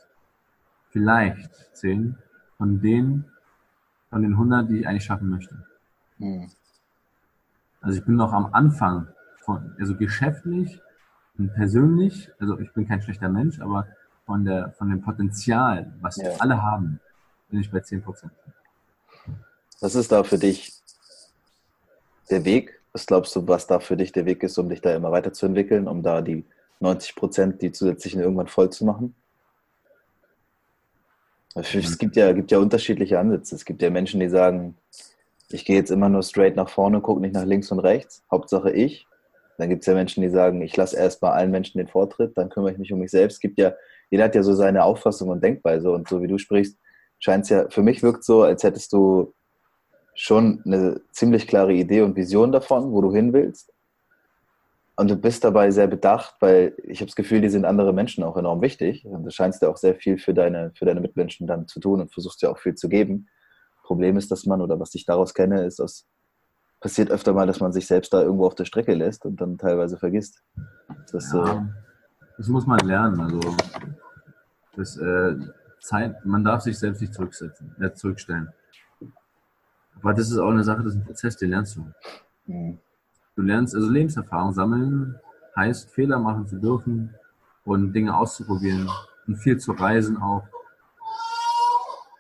[0.90, 2.18] vielleicht 10
[2.58, 3.26] von den,
[4.10, 5.64] von den 100, die ich eigentlich schaffen möchte.
[6.18, 6.50] Mhm.
[7.82, 9.08] Also ich bin noch am Anfang
[9.42, 10.82] von, also geschäftlich
[11.38, 13.88] und persönlich, also ich bin kein schlechter Mensch, aber
[14.26, 16.32] von der, von dem Potenzial, was ja.
[16.40, 17.00] alle haben,
[17.50, 18.30] bin ich bei 10%
[19.80, 20.74] Was ist da für dich
[22.30, 24.96] der Weg, was glaubst du, was da für dich der Weg ist, um dich da
[24.96, 26.46] immer weiterzuentwickeln, um da die
[26.80, 29.16] 90 Prozent, die zusätzlichen irgendwann voll zu machen?
[31.54, 33.54] Es gibt ja, gibt ja unterschiedliche Ansätze.
[33.54, 34.76] Es gibt ja Menschen, die sagen,
[35.50, 38.72] ich gehe jetzt immer nur straight nach vorne, gucke nicht nach links und rechts, Hauptsache
[38.72, 39.06] ich.
[39.60, 42.50] Dann gibt es ja Menschen, die sagen, ich lasse erstmal allen Menschen den Vortritt, dann
[42.50, 43.36] kümmere ich mich um mich selbst.
[43.36, 43.74] Es gibt ja,
[44.10, 46.80] jeder hat ja so seine Auffassung und Denkweise und so wie du sprichst,
[47.20, 49.36] scheint es ja, für mich wirkt so, als hättest du
[50.18, 53.72] schon eine ziemlich klare Idee und Vision davon, wo du hin willst.
[54.96, 58.24] Und du bist dabei sehr bedacht, weil ich habe das Gefühl, die sind andere Menschen
[58.24, 59.06] auch enorm wichtig.
[59.06, 62.02] Und du scheinst ja auch sehr viel für deine, für deine Mitmenschen dann zu tun
[62.02, 63.28] und versuchst ja auch viel zu geben.
[63.84, 66.08] Problem ist, dass man, oder was ich daraus kenne, ist, dass
[66.80, 69.58] passiert öfter mal, dass man sich selbst da irgendwo auf der Strecke lässt und dann
[69.58, 70.44] teilweise vergisst.
[71.12, 71.66] Das, ja, äh,
[72.38, 73.20] das muss man lernen.
[73.20, 73.40] Also
[74.76, 75.36] das, äh,
[75.80, 78.50] Zeit, man darf sich selbst nicht zurücksetzen, äh, zurückstellen.
[80.02, 81.92] Aber das ist auch eine Sache, das ist ein Prozess, den lernst du.
[82.46, 82.80] Mhm.
[83.36, 85.16] Du lernst, also Lebenserfahrung sammeln
[85.56, 87.14] heißt, Fehler machen zu dürfen
[87.66, 88.90] und Dinge auszuprobieren
[89.28, 90.44] und viel zu reisen auch.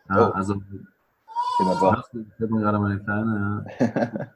[0.09, 0.31] Ja, oh.
[0.33, 0.61] Also,
[1.59, 2.05] jemand war.
[2.13, 4.27] Ich habe gerade meine Kleine, ja.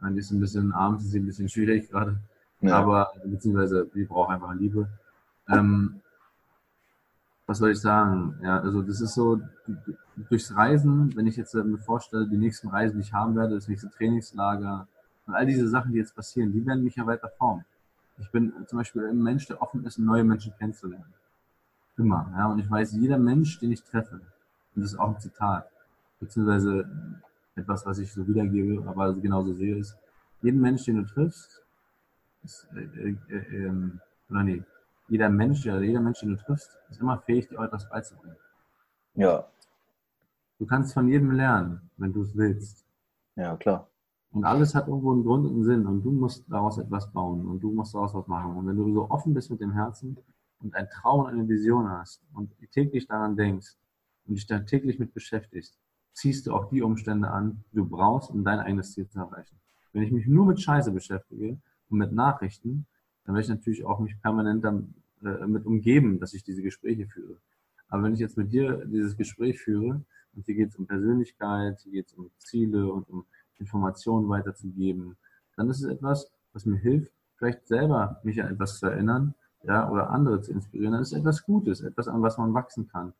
[0.10, 2.18] die ist ein bisschen abends, ist sie ein bisschen schwierig gerade.
[2.60, 2.76] Ja.
[2.76, 4.88] Aber, beziehungsweise, die braucht einfach Liebe.
[5.48, 6.00] Ähm,
[7.46, 8.38] was soll ich sagen?
[8.42, 9.40] Ja, also das ist so,
[10.28, 13.68] durchs Reisen, wenn ich jetzt mir vorstelle, die nächsten Reisen, die ich haben werde, das
[13.68, 14.86] nächste Trainingslager
[15.26, 17.64] und all diese Sachen, die jetzt passieren, die werden mich ja weiter formen.
[18.18, 21.12] Ich bin zum Beispiel ein Mensch, der offen ist, neue Menschen kennenzulernen.
[21.96, 22.32] Immer.
[22.36, 24.20] Ja, und ich weiß, jeder Mensch, den ich treffe,
[24.74, 25.70] und das ist auch ein Zitat,
[26.18, 26.88] beziehungsweise
[27.56, 29.96] etwas, was ich so wiedergebe, aber genauso sehe, ist,
[30.42, 31.62] jeden Mensch, den du triffst,
[32.42, 33.72] ist, äh, äh, äh,
[34.30, 34.62] oder nee,
[35.08, 38.36] jeder Mensch, ja, jeder Mensch, den du triffst, ist immer fähig, dir etwas beizubringen.
[39.14, 39.44] Ja.
[40.60, 42.84] Du kannst von jedem lernen, wenn du es willst.
[43.34, 43.88] Ja, klar.
[44.30, 47.46] Und alles hat irgendwo einen Grund und einen Sinn und du musst daraus etwas bauen
[47.46, 48.54] und du musst daraus was machen.
[48.54, 50.18] Und wenn du so offen bist mit dem Herzen
[50.60, 53.74] und ein Traum und eine Vision hast und täglich daran denkst
[54.26, 55.78] und dich dann täglich mit beschäftigst,
[56.12, 59.56] ziehst du auch die Umstände an, die du brauchst, um dein eigenes Ziel zu erreichen.
[59.94, 62.86] Wenn ich mich nur mit Scheiße beschäftige und mit Nachrichten,
[63.24, 64.92] dann werde ich natürlich auch mich permanent damit
[65.24, 67.38] äh, umgeben, dass ich diese Gespräche führe.
[67.88, 71.80] Aber wenn ich jetzt mit dir dieses Gespräch führe, und hier geht es um Persönlichkeit,
[71.82, 73.24] hier geht es um Ziele und um
[73.58, 75.16] Informationen weiterzugeben,
[75.56, 79.90] dann ist es etwas, was mir hilft, vielleicht selber mich an etwas zu erinnern, ja,
[79.90, 80.92] oder andere zu inspirieren.
[80.92, 83.12] Dann ist es etwas Gutes, etwas, an was man wachsen kann.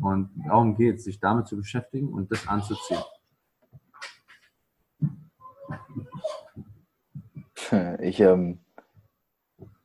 [0.00, 3.02] Und darum geht es, sich damit zu beschäftigen und das anzuziehen.
[8.00, 8.58] Ich ähm,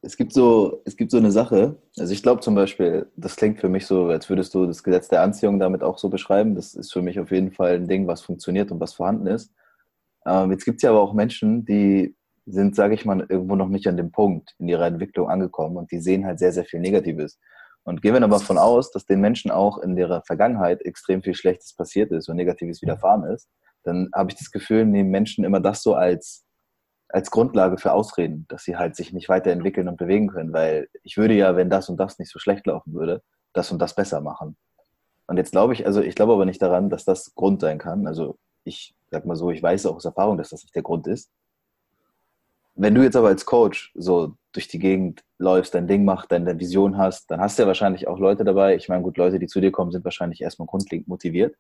[0.10, 3.60] es gibt so, es gibt so eine Sache, also ich glaube zum Beispiel, das klingt
[3.60, 6.56] für mich so, als würdest du das Gesetz der Anziehung damit auch so beschreiben.
[6.56, 9.54] Das ist für mich auf jeden Fall ein Ding, was funktioniert und was vorhanden ist.
[10.26, 12.16] Ähm, jetzt gibt es ja aber auch Menschen, die
[12.48, 15.92] sind, sage ich mal, irgendwo noch nicht an dem Punkt in ihrer Entwicklung angekommen und
[15.92, 17.38] die sehen halt sehr, sehr viel Negatives.
[17.84, 21.36] Und gehen wir aber davon aus, dass den Menschen auch in ihrer Vergangenheit extrem viel
[21.36, 23.48] Schlechtes passiert ist und Negatives widerfahren ist,
[23.84, 26.46] dann habe ich das Gefühl, nehmen Menschen immer das so als
[27.10, 31.18] als Grundlage für Ausreden, dass sie halt sich nicht weiterentwickeln und bewegen können, weil ich
[31.18, 34.22] würde ja, wenn das und das nicht so schlecht laufen würde, das und das besser
[34.22, 34.56] machen.
[35.28, 38.08] Und jetzt glaube ich, also ich glaube aber nicht daran, dass das Grund sein kann.
[38.08, 41.08] Also ich sag mal so, ich weiß auch aus Erfahrung, dass das nicht der Grund
[41.08, 41.30] ist.
[42.76, 46.60] Wenn du jetzt aber als Coach so durch die Gegend läufst, dein Ding machst, deine
[46.60, 48.76] Vision hast, dann hast du ja wahrscheinlich auch Leute dabei.
[48.76, 51.56] Ich meine, gut, Leute, die zu dir kommen, sind wahrscheinlich erstmal grundlegend motiviert.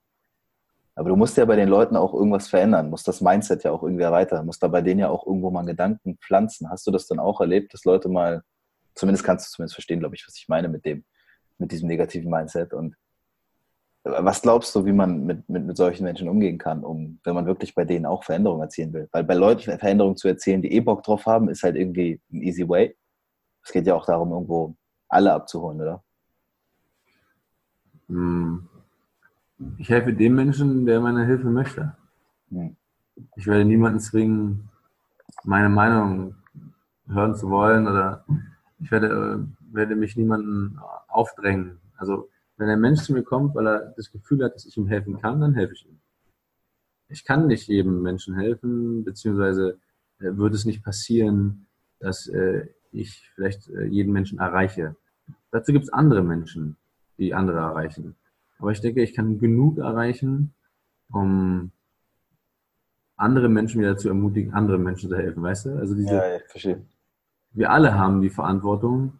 [1.00, 3.84] Aber du musst ja bei den Leuten auch irgendwas verändern, musst das Mindset ja auch
[3.84, 6.70] irgendwie erweitern, musst da bei denen ja auch irgendwo mal Gedanken pflanzen.
[6.70, 8.44] Hast du das dann auch erlebt, dass Leute mal,
[8.96, 11.06] zumindest kannst du zumindest verstehen, glaube ich, was ich meine mit dem,
[11.58, 12.98] mit diesem negativen Mindset und
[14.04, 17.46] was glaubst du, wie man mit, mit, mit solchen Menschen umgehen kann, um, wenn man
[17.46, 19.08] wirklich bei denen auch Veränderungen erzielen will?
[19.14, 22.42] Weil bei Leuten Veränderungen zu erzielen, die eh Bock drauf haben, ist halt irgendwie ein
[22.42, 22.94] easy way.
[23.64, 24.76] Es geht ja auch darum, irgendwo
[25.08, 26.04] alle abzuholen, oder?
[28.10, 28.69] Hm.
[29.78, 31.96] Ich helfe dem Menschen, der meine Hilfe möchte.
[33.36, 34.70] Ich werde niemanden zwingen,
[35.44, 36.36] meine Meinung
[37.08, 38.24] hören zu wollen oder
[38.80, 41.80] ich werde, äh, werde mich niemanden aufdrängen.
[41.98, 44.88] Also wenn ein Mensch zu mir kommt, weil er das Gefühl hat, dass ich ihm
[44.88, 46.00] helfen kann, dann helfe ich ihm.
[47.10, 49.80] Ich kann nicht jedem Menschen helfen, beziehungsweise
[50.20, 51.68] äh, würde es nicht passieren,
[52.00, 54.96] dass äh, ich vielleicht jeden Menschen erreiche.
[55.52, 56.76] Dazu gibt es andere Menschen,
[57.18, 58.16] die andere erreichen.
[58.60, 60.54] Aber ich denke, ich kann genug erreichen,
[61.12, 61.72] um
[63.16, 65.70] andere Menschen wieder zu ermutigen, anderen Menschen zu helfen, weißt du?
[65.78, 66.86] Also diese, ja, ich verstehe.
[67.52, 69.14] Wir alle haben die Verantwortung.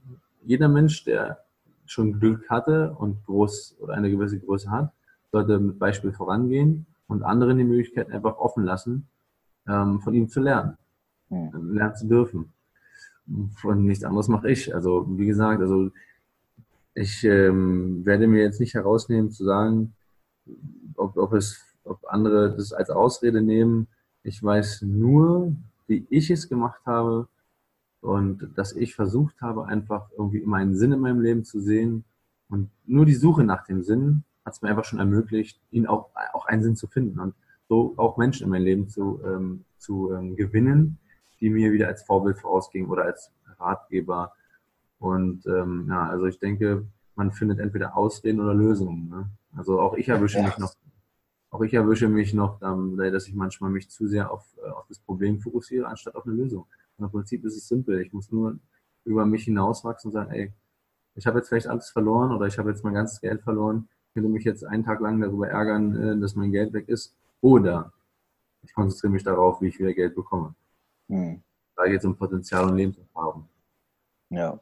[0.44, 1.40] Jeder Mensch, der
[1.86, 4.94] schon Glück hatte und groß oder eine gewisse Größe hat,
[5.32, 9.08] sollte mit Beispiel vorangehen und anderen die Möglichkeit einfach offen lassen,
[9.68, 10.78] ähm, von ihm zu lernen,
[11.30, 11.74] hm.
[11.74, 12.54] lernen zu dürfen.
[13.64, 14.74] Und nichts anderes mache ich.
[14.74, 15.92] Also wie gesagt, also
[16.94, 19.94] ich ähm, werde mir jetzt nicht herausnehmen zu sagen,
[20.96, 23.88] ob, ob, es, ob andere das als Ausrede nehmen.
[24.24, 25.56] Ich weiß nur,
[25.88, 27.28] wie ich es gemacht habe
[28.02, 32.06] und dass ich versucht habe, einfach irgendwie immer einen Sinn in meinem Leben zu sehen.
[32.50, 36.10] Und nur die Suche nach dem Sinn hat es mir einfach schon ermöglicht, ihn auch,
[36.34, 37.34] auch einen Sinn zu finden und
[37.68, 40.98] so auch Menschen in mein Leben zu, ähm, zu ähm, gewinnen,
[41.40, 44.34] die mir wieder als Vorbild vorausgingen oder als Ratgeber
[45.00, 46.86] und ähm, ja, also ich denke,
[47.16, 49.10] man findet entweder Ausreden oder Lösungen.
[49.10, 49.30] Ne?
[49.56, 50.46] Also auch ich erwische ja.
[50.46, 50.74] mich noch,
[51.50, 54.86] auch ich erwische mich noch, ähm, dass ich manchmal mich zu sehr auf, äh, auf
[54.88, 56.68] das Problem fokussiere, anstatt auf eine Lösung.
[56.98, 58.02] Und im Prinzip ist es simpel.
[58.02, 58.60] Ich muss nur
[59.06, 60.54] über mich hinauswachsen und sagen, ey,
[61.16, 63.88] ich habe jetzt vielleicht alles verloren oder ich habe jetzt mein ganzes Geld verloren.
[64.08, 67.16] Ich könnte mich jetzt einen Tag lang darüber ärgern, äh, dass mein Geld weg ist.
[67.42, 67.94] Oder
[68.64, 70.56] ich konzentriere mich darauf, wie ich wieder Geld bekomme.
[71.08, 71.42] Hm.
[71.76, 73.48] Da geht es um Potenzial und Lebenserfahrung.
[74.30, 74.60] Ja,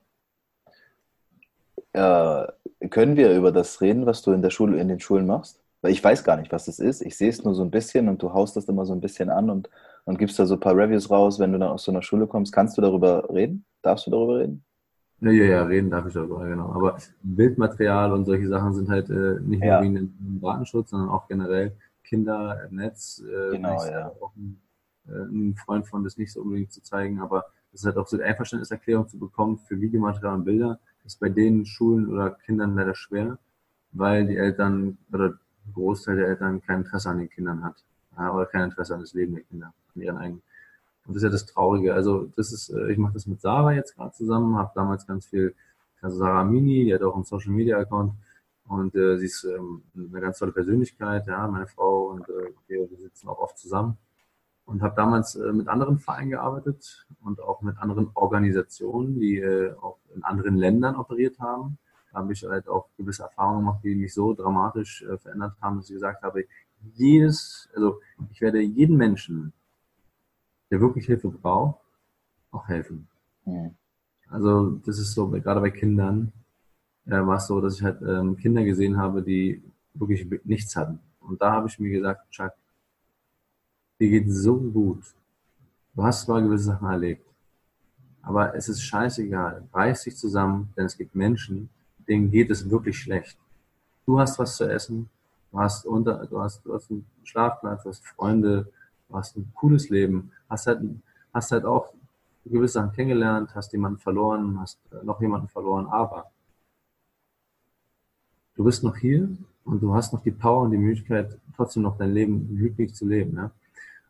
[1.97, 5.61] Äh, können wir über das reden, was du in der Schule, in den Schulen machst?
[5.81, 7.01] Weil ich weiß gar nicht, was das ist.
[7.01, 9.29] Ich sehe es nur so ein bisschen und du haust das immer so ein bisschen
[9.29, 9.69] an und,
[10.05, 12.27] und gibst da so ein paar Reviews raus, wenn du dann aus so einer Schule
[12.27, 12.53] kommst.
[12.53, 13.65] Kannst du darüber reden?
[13.81, 14.63] Darfst du darüber reden?
[15.19, 16.71] Ja, ja, ja, reden darf ich darüber, genau.
[16.71, 19.81] Aber Bildmaterial und solche Sachen sind halt äh, nicht Ja.
[19.81, 23.23] nur wegen dem Datenschutz, sondern auch generell Kinder im Netz.
[23.27, 24.11] Äh, Genau, ja.
[24.21, 24.61] auch ein,
[25.07, 28.07] äh, ein Freund von, das nicht so unbedingt zu zeigen, aber es ist halt auch
[28.07, 32.75] so eine Einverständniserklärung zu bekommen für Videomaterial und Bilder, ist bei den Schulen oder Kindern
[32.75, 33.39] leider schwer,
[33.93, 37.83] weil die Eltern oder ein Großteil der Eltern kein Interesse an den Kindern hat.
[38.15, 40.41] Oder kein Interesse an das Leben der Kinder, an ihren eigenen.
[41.05, 41.93] Und das ist ja das Traurige.
[41.93, 45.27] Also das ist, äh, ich mache das mit Sarah jetzt gerade zusammen, habe damals ganz
[45.27, 45.55] viel,
[46.01, 48.13] also Sarah Mini, die hat auch einen Social Media Account
[48.67, 52.87] und äh, sie ist ähm, eine ganz tolle Persönlichkeit, ja, meine Frau und äh, wir
[52.87, 53.97] sitzen auch oft zusammen
[54.67, 59.73] und habe damals äh, mit anderen Vereinen gearbeitet und auch mit anderen Organisationen, die äh,
[59.81, 61.77] auch in anderen Ländern operiert haben.
[62.11, 65.77] Da habe ich halt auch gewisse Erfahrungen gemacht, die mich so dramatisch äh, verändert haben,
[65.77, 66.43] dass ich gesagt habe,
[66.95, 69.53] jedes, also ich werde jedem Menschen,
[70.69, 71.79] der wirklich Hilfe braucht,
[72.51, 73.07] auch helfen.
[73.45, 73.73] Hm.
[74.29, 76.33] Also das ist so, gerade bei Kindern
[77.05, 80.99] äh, war es so, dass ich halt ähm, Kinder gesehen habe, die wirklich nichts hatten.
[81.21, 82.51] Und da habe ich mir gesagt, Chuck,
[83.99, 85.03] dir geht so gut.
[85.95, 87.25] Du hast zwar gewisse Sachen erlebt,
[88.21, 89.67] aber es ist scheißegal.
[89.73, 91.69] Reiß dich zusammen, denn es gibt Menschen,
[92.07, 93.37] denen geht es wirklich schlecht.
[94.05, 95.09] Du hast was zu essen,
[95.51, 98.71] du hast, unter, du hast, du hast einen Schlafplatz, du hast Freunde,
[99.09, 100.81] du hast ein cooles Leben, hast halt,
[101.33, 101.93] hast halt auch
[102.45, 106.31] gewisse Sachen kennengelernt, hast jemanden verloren, hast äh, noch jemanden verloren, aber
[108.55, 109.29] du bist noch hier
[109.65, 113.05] und du hast noch die Power und die Möglichkeit, trotzdem noch dein Leben glücklich zu
[113.05, 113.35] leben.
[113.35, 113.51] Ja?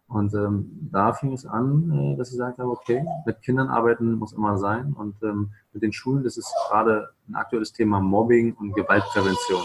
[0.08, 4.14] Und ähm, da fing es an, äh, dass ich gesagt habe, okay, mit Kindern arbeiten
[4.14, 4.94] muss immer sein.
[4.94, 9.64] Und ähm, mit den Schulen, das ist gerade ein aktuelles Thema Mobbing und Gewaltprävention.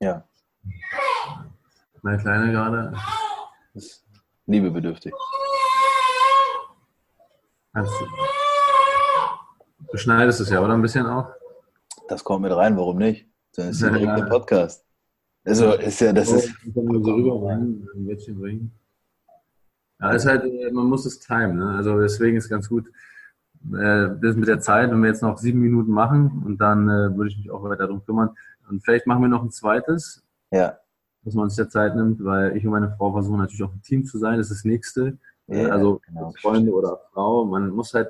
[0.00, 0.24] Ja,
[2.02, 2.94] Meine Kleine gerade,
[3.74, 4.06] das ist
[4.46, 5.12] liebebedürftig.
[7.72, 7.92] kannst
[9.90, 11.30] du, schneidest es ja, oder ein bisschen auch?
[12.08, 13.26] Das kommt mit rein, warum nicht?
[13.54, 14.87] Dann ist ja direkt im Podcast.
[15.48, 16.54] Also ist ja, das ist.
[16.74, 18.72] Kann nur so rüberbringen, ein Bettchen bringen.
[20.00, 21.70] Ja, ist halt, äh, man muss es timen, ne?
[21.70, 22.86] Also deswegen ist ganz gut,
[23.72, 27.16] äh, das mit der Zeit, wenn wir jetzt noch sieben Minuten machen und dann äh,
[27.16, 28.30] würde ich mich auch weiter darum kümmern.
[28.68, 30.76] Und vielleicht machen wir noch ein zweites, Ja,
[31.24, 33.82] dass man sich der Zeit nimmt, weil ich und meine Frau versuchen natürlich auch ein
[33.82, 35.18] Team zu sein, das ist das Nächste.
[35.48, 36.32] Äh, Ja, also genau.
[36.40, 38.08] Freunde oder Frau, man muss halt,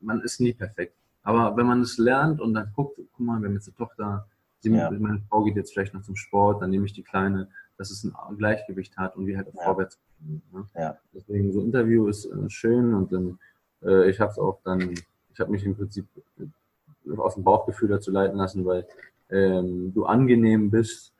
[0.00, 0.94] man ist nie perfekt.
[1.22, 4.26] Aber wenn man es lernt und dann guckt, guck mal, wir haben jetzt eine Tochter,
[4.60, 4.90] sie, Ja.
[4.90, 8.04] meine Frau geht jetzt vielleicht noch zum Sport, dann nehme ich die Kleine, dass es
[8.04, 9.62] ein Gleichgewicht hat und wir halt Ja.
[9.62, 10.42] vorwärts kommen.
[10.52, 10.64] Ne?
[10.74, 10.98] Ja.
[11.12, 13.38] Deswegen so ein Interview ist äh, schön und dann,
[13.82, 14.94] äh, ich habe es auch dann,
[15.32, 16.06] ich habe mich im Prinzip
[16.38, 18.86] äh, aus dem Bauchgefühl dazu leiten lassen, weil
[19.30, 21.12] ähm, du angenehm bist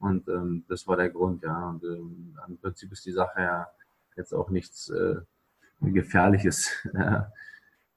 [0.00, 1.70] und ähm, das war der Grund, ja.
[1.70, 3.66] Und ähm, im Prinzip ist die Sache ja
[4.16, 5.16] jetzt auch nichts äh,
[5.80, 7.32] Gefährliches ja.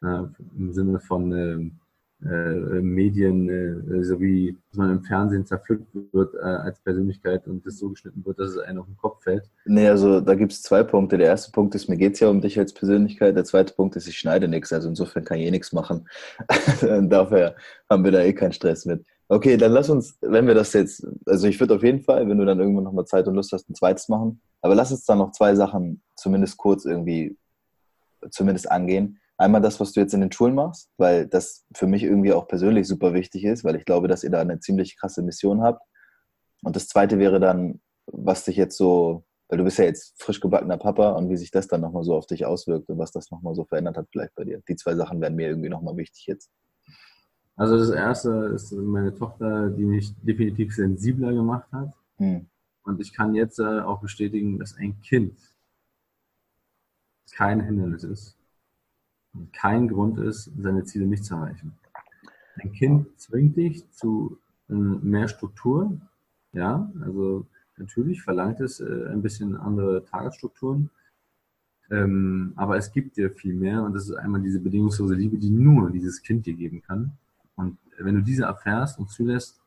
[0.02, 0.24] äh,
[0.58, 1.89] im Sinne von ähm, äh,
[2.22, 7.78] Medien, äh, so wie dass man im Fernsehen zerpflückt wird äh, als Persönlichkeit und das
[7.78, 9.50] so geschnitten wird, dass es einem auf den Kopf fällt.
[9.66, 11.18] Nee, also da gibt es zwei Punkte.
[11.18, 13.38] Der erste Punkt ist, mir geht es ja um dich als Persönlichkeit.
[13.38, 14.74] Der zweite Punkt ist, ich schneide nichts.
[14.74, 16.10] Also insofern kann ich eh nichts machen.
[16.82, 17.56] Dafür
[17.90, 19.06] haben wir da eh keinen Stress mit.
[19.30, 22.40] Okay, dann lass uns, wenn wir das jetzt, also ich würde auf jeden Fall, wenn
[22.40, 24.42] du dann irgendwann nochmal Zeit und Lust hast, ein zweites machen.
[24.62, 27.38] Aber lass uns dann noch zwei Sachen zumindest kurz irgendwie,
[28.32, 29.19] zumindest angehen.
[29.40, 32.46] Einmal das, was du jetzt in den Schulen machst, weil das für mich irgendwie auch
[32.50, 35.82] persönlich super wichtig ist, weil ich glaube, dass ihr da eine ziemlich krasse Mission habt.
[36.62, 40.42] Und das zweite wäre dann, was dich jetzt so, weil du bist ja jetzt frisch
[40.42, 43.32] gebackener Papa und wie sich das dann nochmal so auf dich auswirkt und was das
[43.32, 44.62] nochmal so verändert hat vielleicht bei dir.
[44.68, 46.52] Die zwei Sachen wären mir irgendwie nochmal wichtig jetzt.
[47.56, 51.94] Also das erste ist meine Tochter, die mich definitiv sensibler gemacht hat.
[52.18, 52.46] Hm.
[52.84, 55.40] Und ich kann jetzt äh, auch bestätigen, dass ein Kind
[57.32, 58.39] kein Hindernis ist
[59.54, 61.74] kein Grund ist, seine Ziele nicht zu erreichen.
[62.56, 64.38] Ein Kind zwingt dich zu
[64.70, 66.00] äh, mehr Struktur.
[66.54, 67.46] Ja, also
[67.78, 70.90] natürlich verlangt es äh, ein bisschen andere Tagesstrukturen.
[71.92, 75.50] Ähm, aber es gibt dir viel mehr und das ist einmal diese bedingungslose Liebe, die
[75.50, 77.14] nur dieses Kind dir geben kann.
[77.56, 79.60] Und wenn du diese erfährst und zulässt,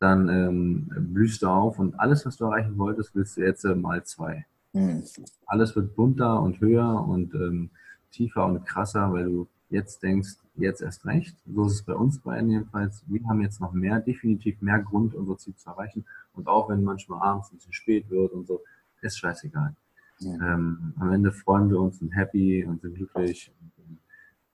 [0.00, 3.74] dann ähm, blühst du auf und alles, was du erreichen wolltest, willst du jetzt äh,
[3.74, 4.46] mal zwei.
[4.72, 5.02] Hm.
[5.46, 7.70] Alles wird bunter und höher und ähm,
[8.10, 11.36] tiefer und krasser, weil du jetzt denkst, jetzt erst recht.
[11.46, 13.02] So ist es bei uns beiden jedenfalls.
[13.06, 16.04] Wir haben jetzt noch mehr, definitiv mehr Grund, unser Ziel zu erreichen.
[16.32, 18.62] Und auch wenn manchmal abends ein bisschen spät wird und so,
[19.02, 19.74] ist scheißegal.
[20.20, 20.54] Ja.
[20.54, 23.52] Ähm, am Ende freuen wir uns und happy und sind glücklich.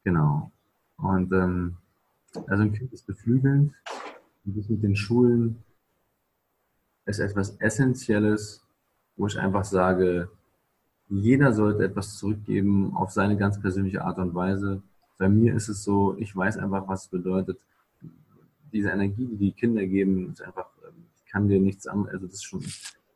[0.02, 0.50] Genau.
[0.98, 1.76] Und ähm,
[2.46, 3.72] Also ein Kind ist beflügelnd
[4.44, 5.62] und das mit den Schulen
[7.06, 8.62] ist etwas Essentielles,
[9.16, 10.28] wo ich einfach sage,
[11.08, 14.82] jeder sollte etwas zurückgeben auf seine ganz persönliche Art und Weise.
[15.18, 17.58] Bei mir ist es so, ich weiß einfach, was es bedeutet.
[18.72, 22.26] Diese Energie, die die Kinder geben, ist einfach, ähm, ich kann dir nichts an, also
[22.26, 22.64] das ist schon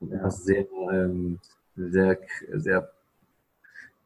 [0.01, 1.41] etwas sehr, ähm,
[1.74, 2.18] sehr,
[2.55, 2.91] sehr,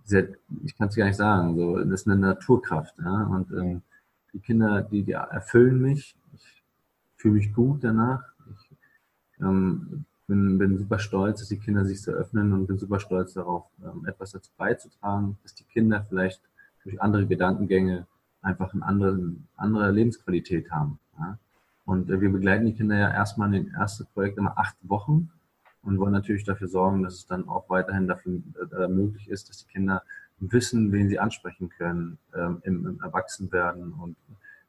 [0.04, 0.28] sehr,
[0.64, 3.82] ich kann es gar nicht sagen, so, das ist eine Naturkraft, ja, und ähm,
[4.32, 6.62] die Kinder, die, die erfüllen mich, ich
[7.16, 8.76] fühle mich gut danach, ich
[9.44, 13.34] ähm, bin, bin super stolz, dass die Kinder sich so öffnen und bin super stolz
[13.34, 16.40] darauf, ähm, etwas dazu beizutragen, dass die Kinder vielleicht
[16.84, 18.06] durch andere Gedankengänge
[18.40, 19.20] einfach eine andere,
[19.56, 20.98] andere Lebensqualität haben.
[21.84, 25.30] Und äh, wir begleiten die Kinder ja erstmal in den ersten Projekt immer acht Wochen
[25.82, 28.40] und wollen natürlich dafür sorgen, dass es dann auch weiterhin dafür
[28.78, 30.02] äh, möglich ist, dass die Kinder
[30.38, 34.16] wissen, wen sie ansprechen können ähm, im, Erwachsenwerden und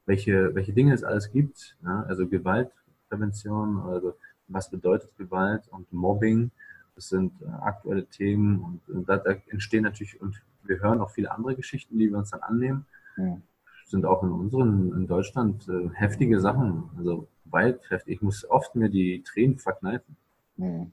[0.06, 1.78] welche, welche Dinge es alles gibt.
[1.84, 4.18] Also Gewaltprävention, also
[4.54, 6.52] was bedeutet Gewalt und Mobbing.
[6.96, 11.12] Das sind äh, aktuelle Themen und, und da, da, entstehen natürlich, und wir hören auch
[11.12, 12.86] viele andere Geschichten, die wir uns dann annehmen.
[13.18, 13.38] Ja.
[13.86, 18.16] Sind auch in unseren, in Deutschland äh, heftige Sachen, also weit heftig.
[18.16, 20.16] Ich muss oft mir die Tränen verkneifen.
[20.58, 20.88] Ja.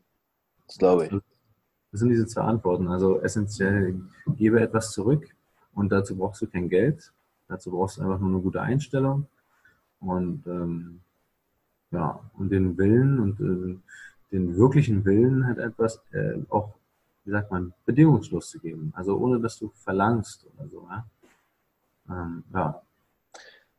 [0.66, 1.10] Das glaube ich.
[1.92, 2.88] Das sind diese zwei Antworten.
[2.88, 4.00] Also essentiell,
[4.36, 5.26] gebe etwas zurück
[5.74, 7.12] und dazu brauchst du kein Geld.
[7.48, 9.26] Dazu brauchst du einfach nur eine gute Einstellung.
[9.98, 11.00] Und ähm,
[11.90, 13.78] ja, und den Willen und äh,
[14.32, 16.74] den wirklichen Willen hat etwas äh, auch,
[17.24, 18.92] wie sagt man, bedingungslos zu geben.
[18.94, 20.88] Also ohne dass du verlangst oder so.
[20.88, 21.06] Ja?
[22.08, 22.82] Ähm, ja.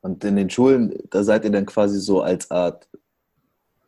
[0.01, 2.89] Und in den Schulen, da seid ihr dann quasi so als Art,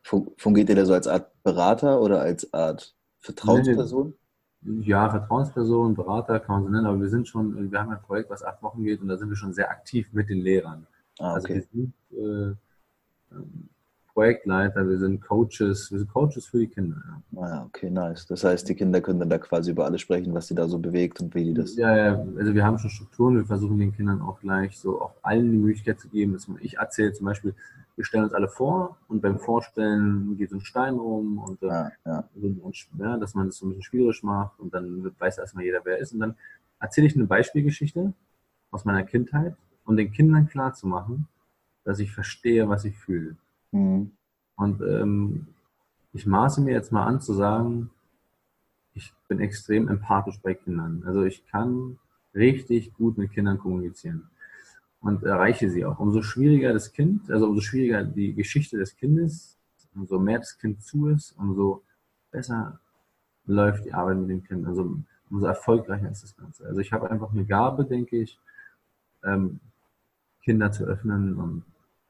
[0.02, 4.14] fungiert ihr da so als Art Berater oder als Art Vertrauensperson?
[4.62, 8.30] Ja, Vertrauensperson, Berater kann man so nennen, aber wir sind schon, wir haben ein Projekt,
[8.30, 10.86] was acht Wochen geht und da sind wir schon sehr aktiv mit den Lehrern.
[11.18, 11.54] Ah, also okay.
[11.56, 13.68] Also wir sind äh, ähm,
[14.14, 17.02] Projektleiter, wir sind Coaches, wir sind Coaches für die Kinder.
[17.32, 17.40] Ja.
[17.42, 18.26] Ah, okay, nice.
[18.26, 20.78] Das heißt, die Kinder können dann da quasi über alles sprechen, was sie da so
[20.78, 21.74] bewegt und wie die das.
[21.74, 25.14] Ja, ja, also wir haben schon Strukturen, wir versuchen den Kindern auch gleich so auch
[25.22, 27.54] allen die Möglichkeit zu geben, dass man, ich erzähle zum Beispiel,
[27.96, 31.66] wir stellen uns alle vor und beim Vorstellen geht so ein Stein rum und, äh,
[31.66, 32.24] ja, ja.
[32.34, 35.80] und ja, dass man das so ein bisschen spielerisch macht und dann weiß erstmal jeder,
[35.84, 36.12] wer er ist.
[36.12, 36.36] Und dann
[36.78, 38.12] erzähle ich eine Beispielgeschichte
[38.70, 41.26] aus meiner Kindheit, um den Kindern klarzumachen,
[41.84, 43.36] dass ich verstehe, was ich fühle.
[43.74, 44.12] Mhm.
[44.56, 45.48] Und ähm,
[46.12, 47.90] ich maße mir jetzt mal an zu sagen,
[48.94, 51.02] ich bin extrem empathisch bei Kindern.
[51.04, 51.98] Also ich kann
[52.34, 54.30] richtig gut mit Kindern kommunizieren
[55.00, 55.98] und erreiche sie auch.
[55.98, 59.58] Umso schwieriger das Kind, also umso schwieriger die Geschichte des Kindes,
[59.94, 61.82] umso mehr das Kind zu ist, umso
[62.30, 62.78] besser
[63.46, 64.66] läuft die Arbeit mit dem Kind.
[64.66, 64.96] Also
[65.30, 66.64] umso erfolgreicher ist das Ganze.
[66.64, 68.38] Also ich habe einfach eine Gabe, denke ich,
[69.24, 69.58] ähm,
[70.42, 71.64] Kinder zu öffnen und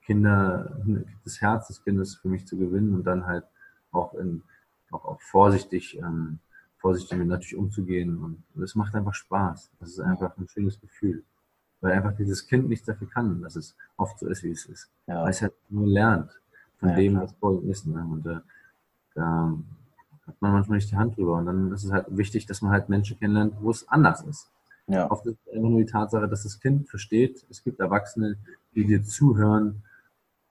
[0.05, 0.81] Kinder,
[1.25, 3.45] das Herz des Kindes für mich zu gewinnen und dann halt
[3.91, 4.43] auch, in,
[4.91, 6.39] auch, auch vorsichtig, ähm,
[6.79, 8.19] vorsichtig mit natürlich umzugehen.
[8.19, 9.71] Und es macht einfach Spaß.
[9.81, 11.23] Das ist einfach ein schönes Gefühl.
[11.81, 14.91] Weil einfach dieses Kind nichts dafür kann, dass es oft so ist, wie es ist.
[15.07, 15.23] Ja.
[15.23, 16.31] Weil es halt nur lernt
[16.79, 17.25] von Ja, dem, klar.
[17.25, 17.87] was vor ihm ist.
[17.87, 18.07] Ne?
[18.11, 18.41] Und äh,
[19.15, 19.55] da
[20.27, 21.39] hat man manchmal nicht die Hand drüber.
[21.39, 24.51] Und dann ist es halt wichtig, dass man halt Menschen kennenlernt, wo es anders ist.
[24.87, 25.11] Ja.
[25.11, 28.37] Oft ist es einfach nur die Tatsache, dass das Kind versteht, es gibt Erwachsene,
[28.75, 29.83] die dir zuhören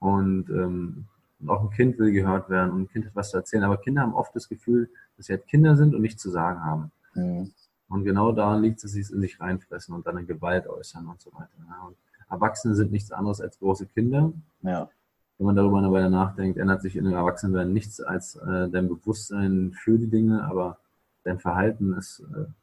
[0.04, 1.06] und ähm,
[1.46, 3.64] auch ein Kind will gehört werden und ein Kind hat was zu erzählen.
[3.64, 6.62] Aber Kinder haben oft das Gefühl, dass sie halt Kinder sind und nichts zu sagen
[6.62, 6.92] haben.
[7.14, 7.52] Mhm.
[7.88, 10.66] Und genau daran liegt es, dass sie es in sich reinfressen und dann in Gewalt
[10.66, 11.48] äußern und so weiter.
[11.86, 11.96] Und
[12.28, 14.32] Erwachsene sind nichts anderes als große Kinder.
[14.62, 14.90] Ja.
[15.38, 18.88] Wenn man darüber eine Weile nachdenkt, ändert sich in den Erwachsenenwerden nichts als äh, dein
[18.88, 20.78] Bewusstsein für die Dinge, aber
[21.24, 22.54] dein Verhalten ist äh, im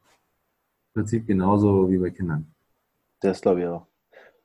[0.93, 2.53] Prinzip genauso wie bei Kindern.
[3.19, 3.87] Das glaube ich auch.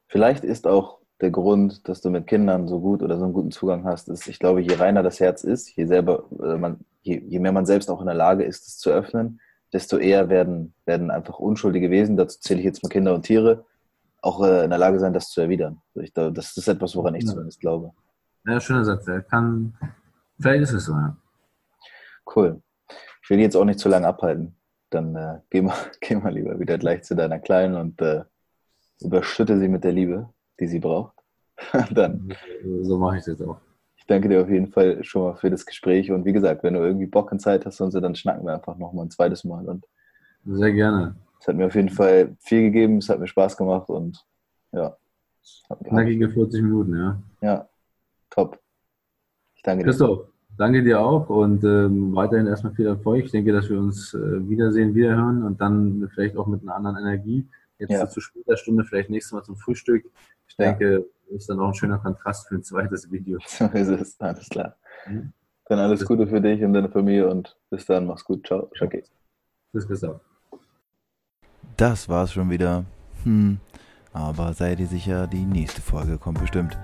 [0.09, 3.51] Vielleicht ist auch der Grund, dass du mit Kindern so gut oder so einen guten
[3.51, 7.19] Zugang hast, ist, ich glaube, je reiner das Herz ist, je selber, äh, man, je,
[7.27, 9.41] je mehr man selbst auch in der Lage ist, es zu öffnen,
[9.73, 13.64] desto eher werden, werden einfach unschuldige Wesen, dazu zähle ich jetzt mal Kinder und Tiere,
[14.23, 15.81] auch äh, in der Lage sein, das zu erwidern.
[15.95, 17.31] Ich glaube, das ist etwas, woran ich Ja.
[17.31, 17.93] zumindest glaube.
[18.47, 19.07] Ja, schöner Satz.
[19.09, 19.75] Er kann,
[20.39, 21.17] vielleicht ist es so, ja.
[22.35, 22.61] Cool.
[23.23, 24.57] Ich will jetzt auch nicht zu lange abhalten.
[24.91, 28.25] Dann äh, geh, mal, geh mal lieber wieder gleich zu deiner Kleinen und äh,
[29.01, 30.29] überschütte sie mit der Liebe,
[30.61, 31.15] die sie braucht.
[31.93, 32.33] Dann,
[32.83, 33.59] So mache ich es jetzt auch.
[33.97, 36.11] ich danke dir auf jeden Fall schon mal für das Gespräch.
[36.13, 38.55] Und wie gesagt, wenn du irgendwie Bock und Zeit hast und so, dann schnacken wir
[38.55, 39.67] einfach nochmal ein zweites Mal.
[39.69, 39.85] Und
[40.45, 41.17] Sehr gerne.
[41.41, 44.25] es hat mir auf jeden Fall viel gegeben, es hat mir Spaß gemacht und
[44.73, 44.97] ja.
[45.85, 47.23] Knackige 40 Minuten, ja.
[47.41, 47.69] ja,
[48.31, 48.59] top.
[49.55, 49.91] Ich danke dir.
[49.91, 50.27] Christoph,
[50.59, 53.25] danke dir auch und ähm, weiterhin erstmal viel Erfolg.
[53.25, 56.97] Ich denke, dass wir uns äh, wiedersehen, wiederhören und dann vielleicht auch mit einer anderen
[56.99, 57.47] Energie.
[57.79, 58.09] Jetzt Ja.
[58.09, 60.05] zu später Stunde, vielleicht nächstes Mal zum Frühstück.
[60.59, 60.73] Ich Ja.
[60.73, 63.39] denke, ist dann auch ein schöner Kontrast für ein zweites Video.
[63.47, 64.77] So ist es, alles klar.
[65.07, 65.33] Mhm.
[65.69, 68.47] Dann alles Gute für dich und deine Familie und bis dann, mach's gut.
[68.47, 69.03] Ciao, Shaki.
[69.73, 70.21] Bis gesagt.
[71.77, 72.85] Das war's schon wieder.
[73.25, 73.59] Hm,
[74.13, 76.79] aber seid ihr sicher, die nächste Folge kommt bestimmt.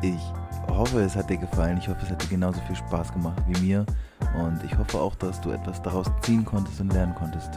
[0.00, 0.20] Ich
[0.68, 1.76] hoffe, es hat dir gefallen.
[1.78, 3.84] Ich hoffe, es hat dir genauso viel Spaß gemacht wie mir.
[4.38, 7.50] Und ich hoffe auch, dass du etwas daraus ziehen konntest und lernen konntest.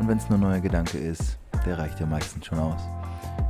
[0.00, 2.80] Und wenn es nur ein neuer Gedanke ist, der reicht ja meistens schon aus.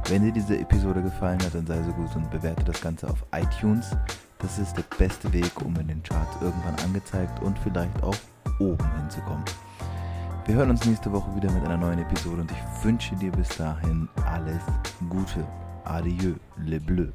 [0.09, 3.25] Wenn dir diese Episode gefallen hat, dann sei so gut und bewerte das Ganze auf
[3.33, 3.97] iTunes.
[4.39, 8.17] Das ist der beste Weg, um in den Charts irgendwann angezeigt und vielleicht auch
[8.59, 9.45] oben hinzukommen.
[10.47, 13.49] Wir hören uns nächste Woche wieder mit einer neuen Episode und ich wünsche dir bis
[13.49, 14.63] dahin alles
[15.11, 15.47] Gute.
[15.85, 17.09] Adieu, le bleu.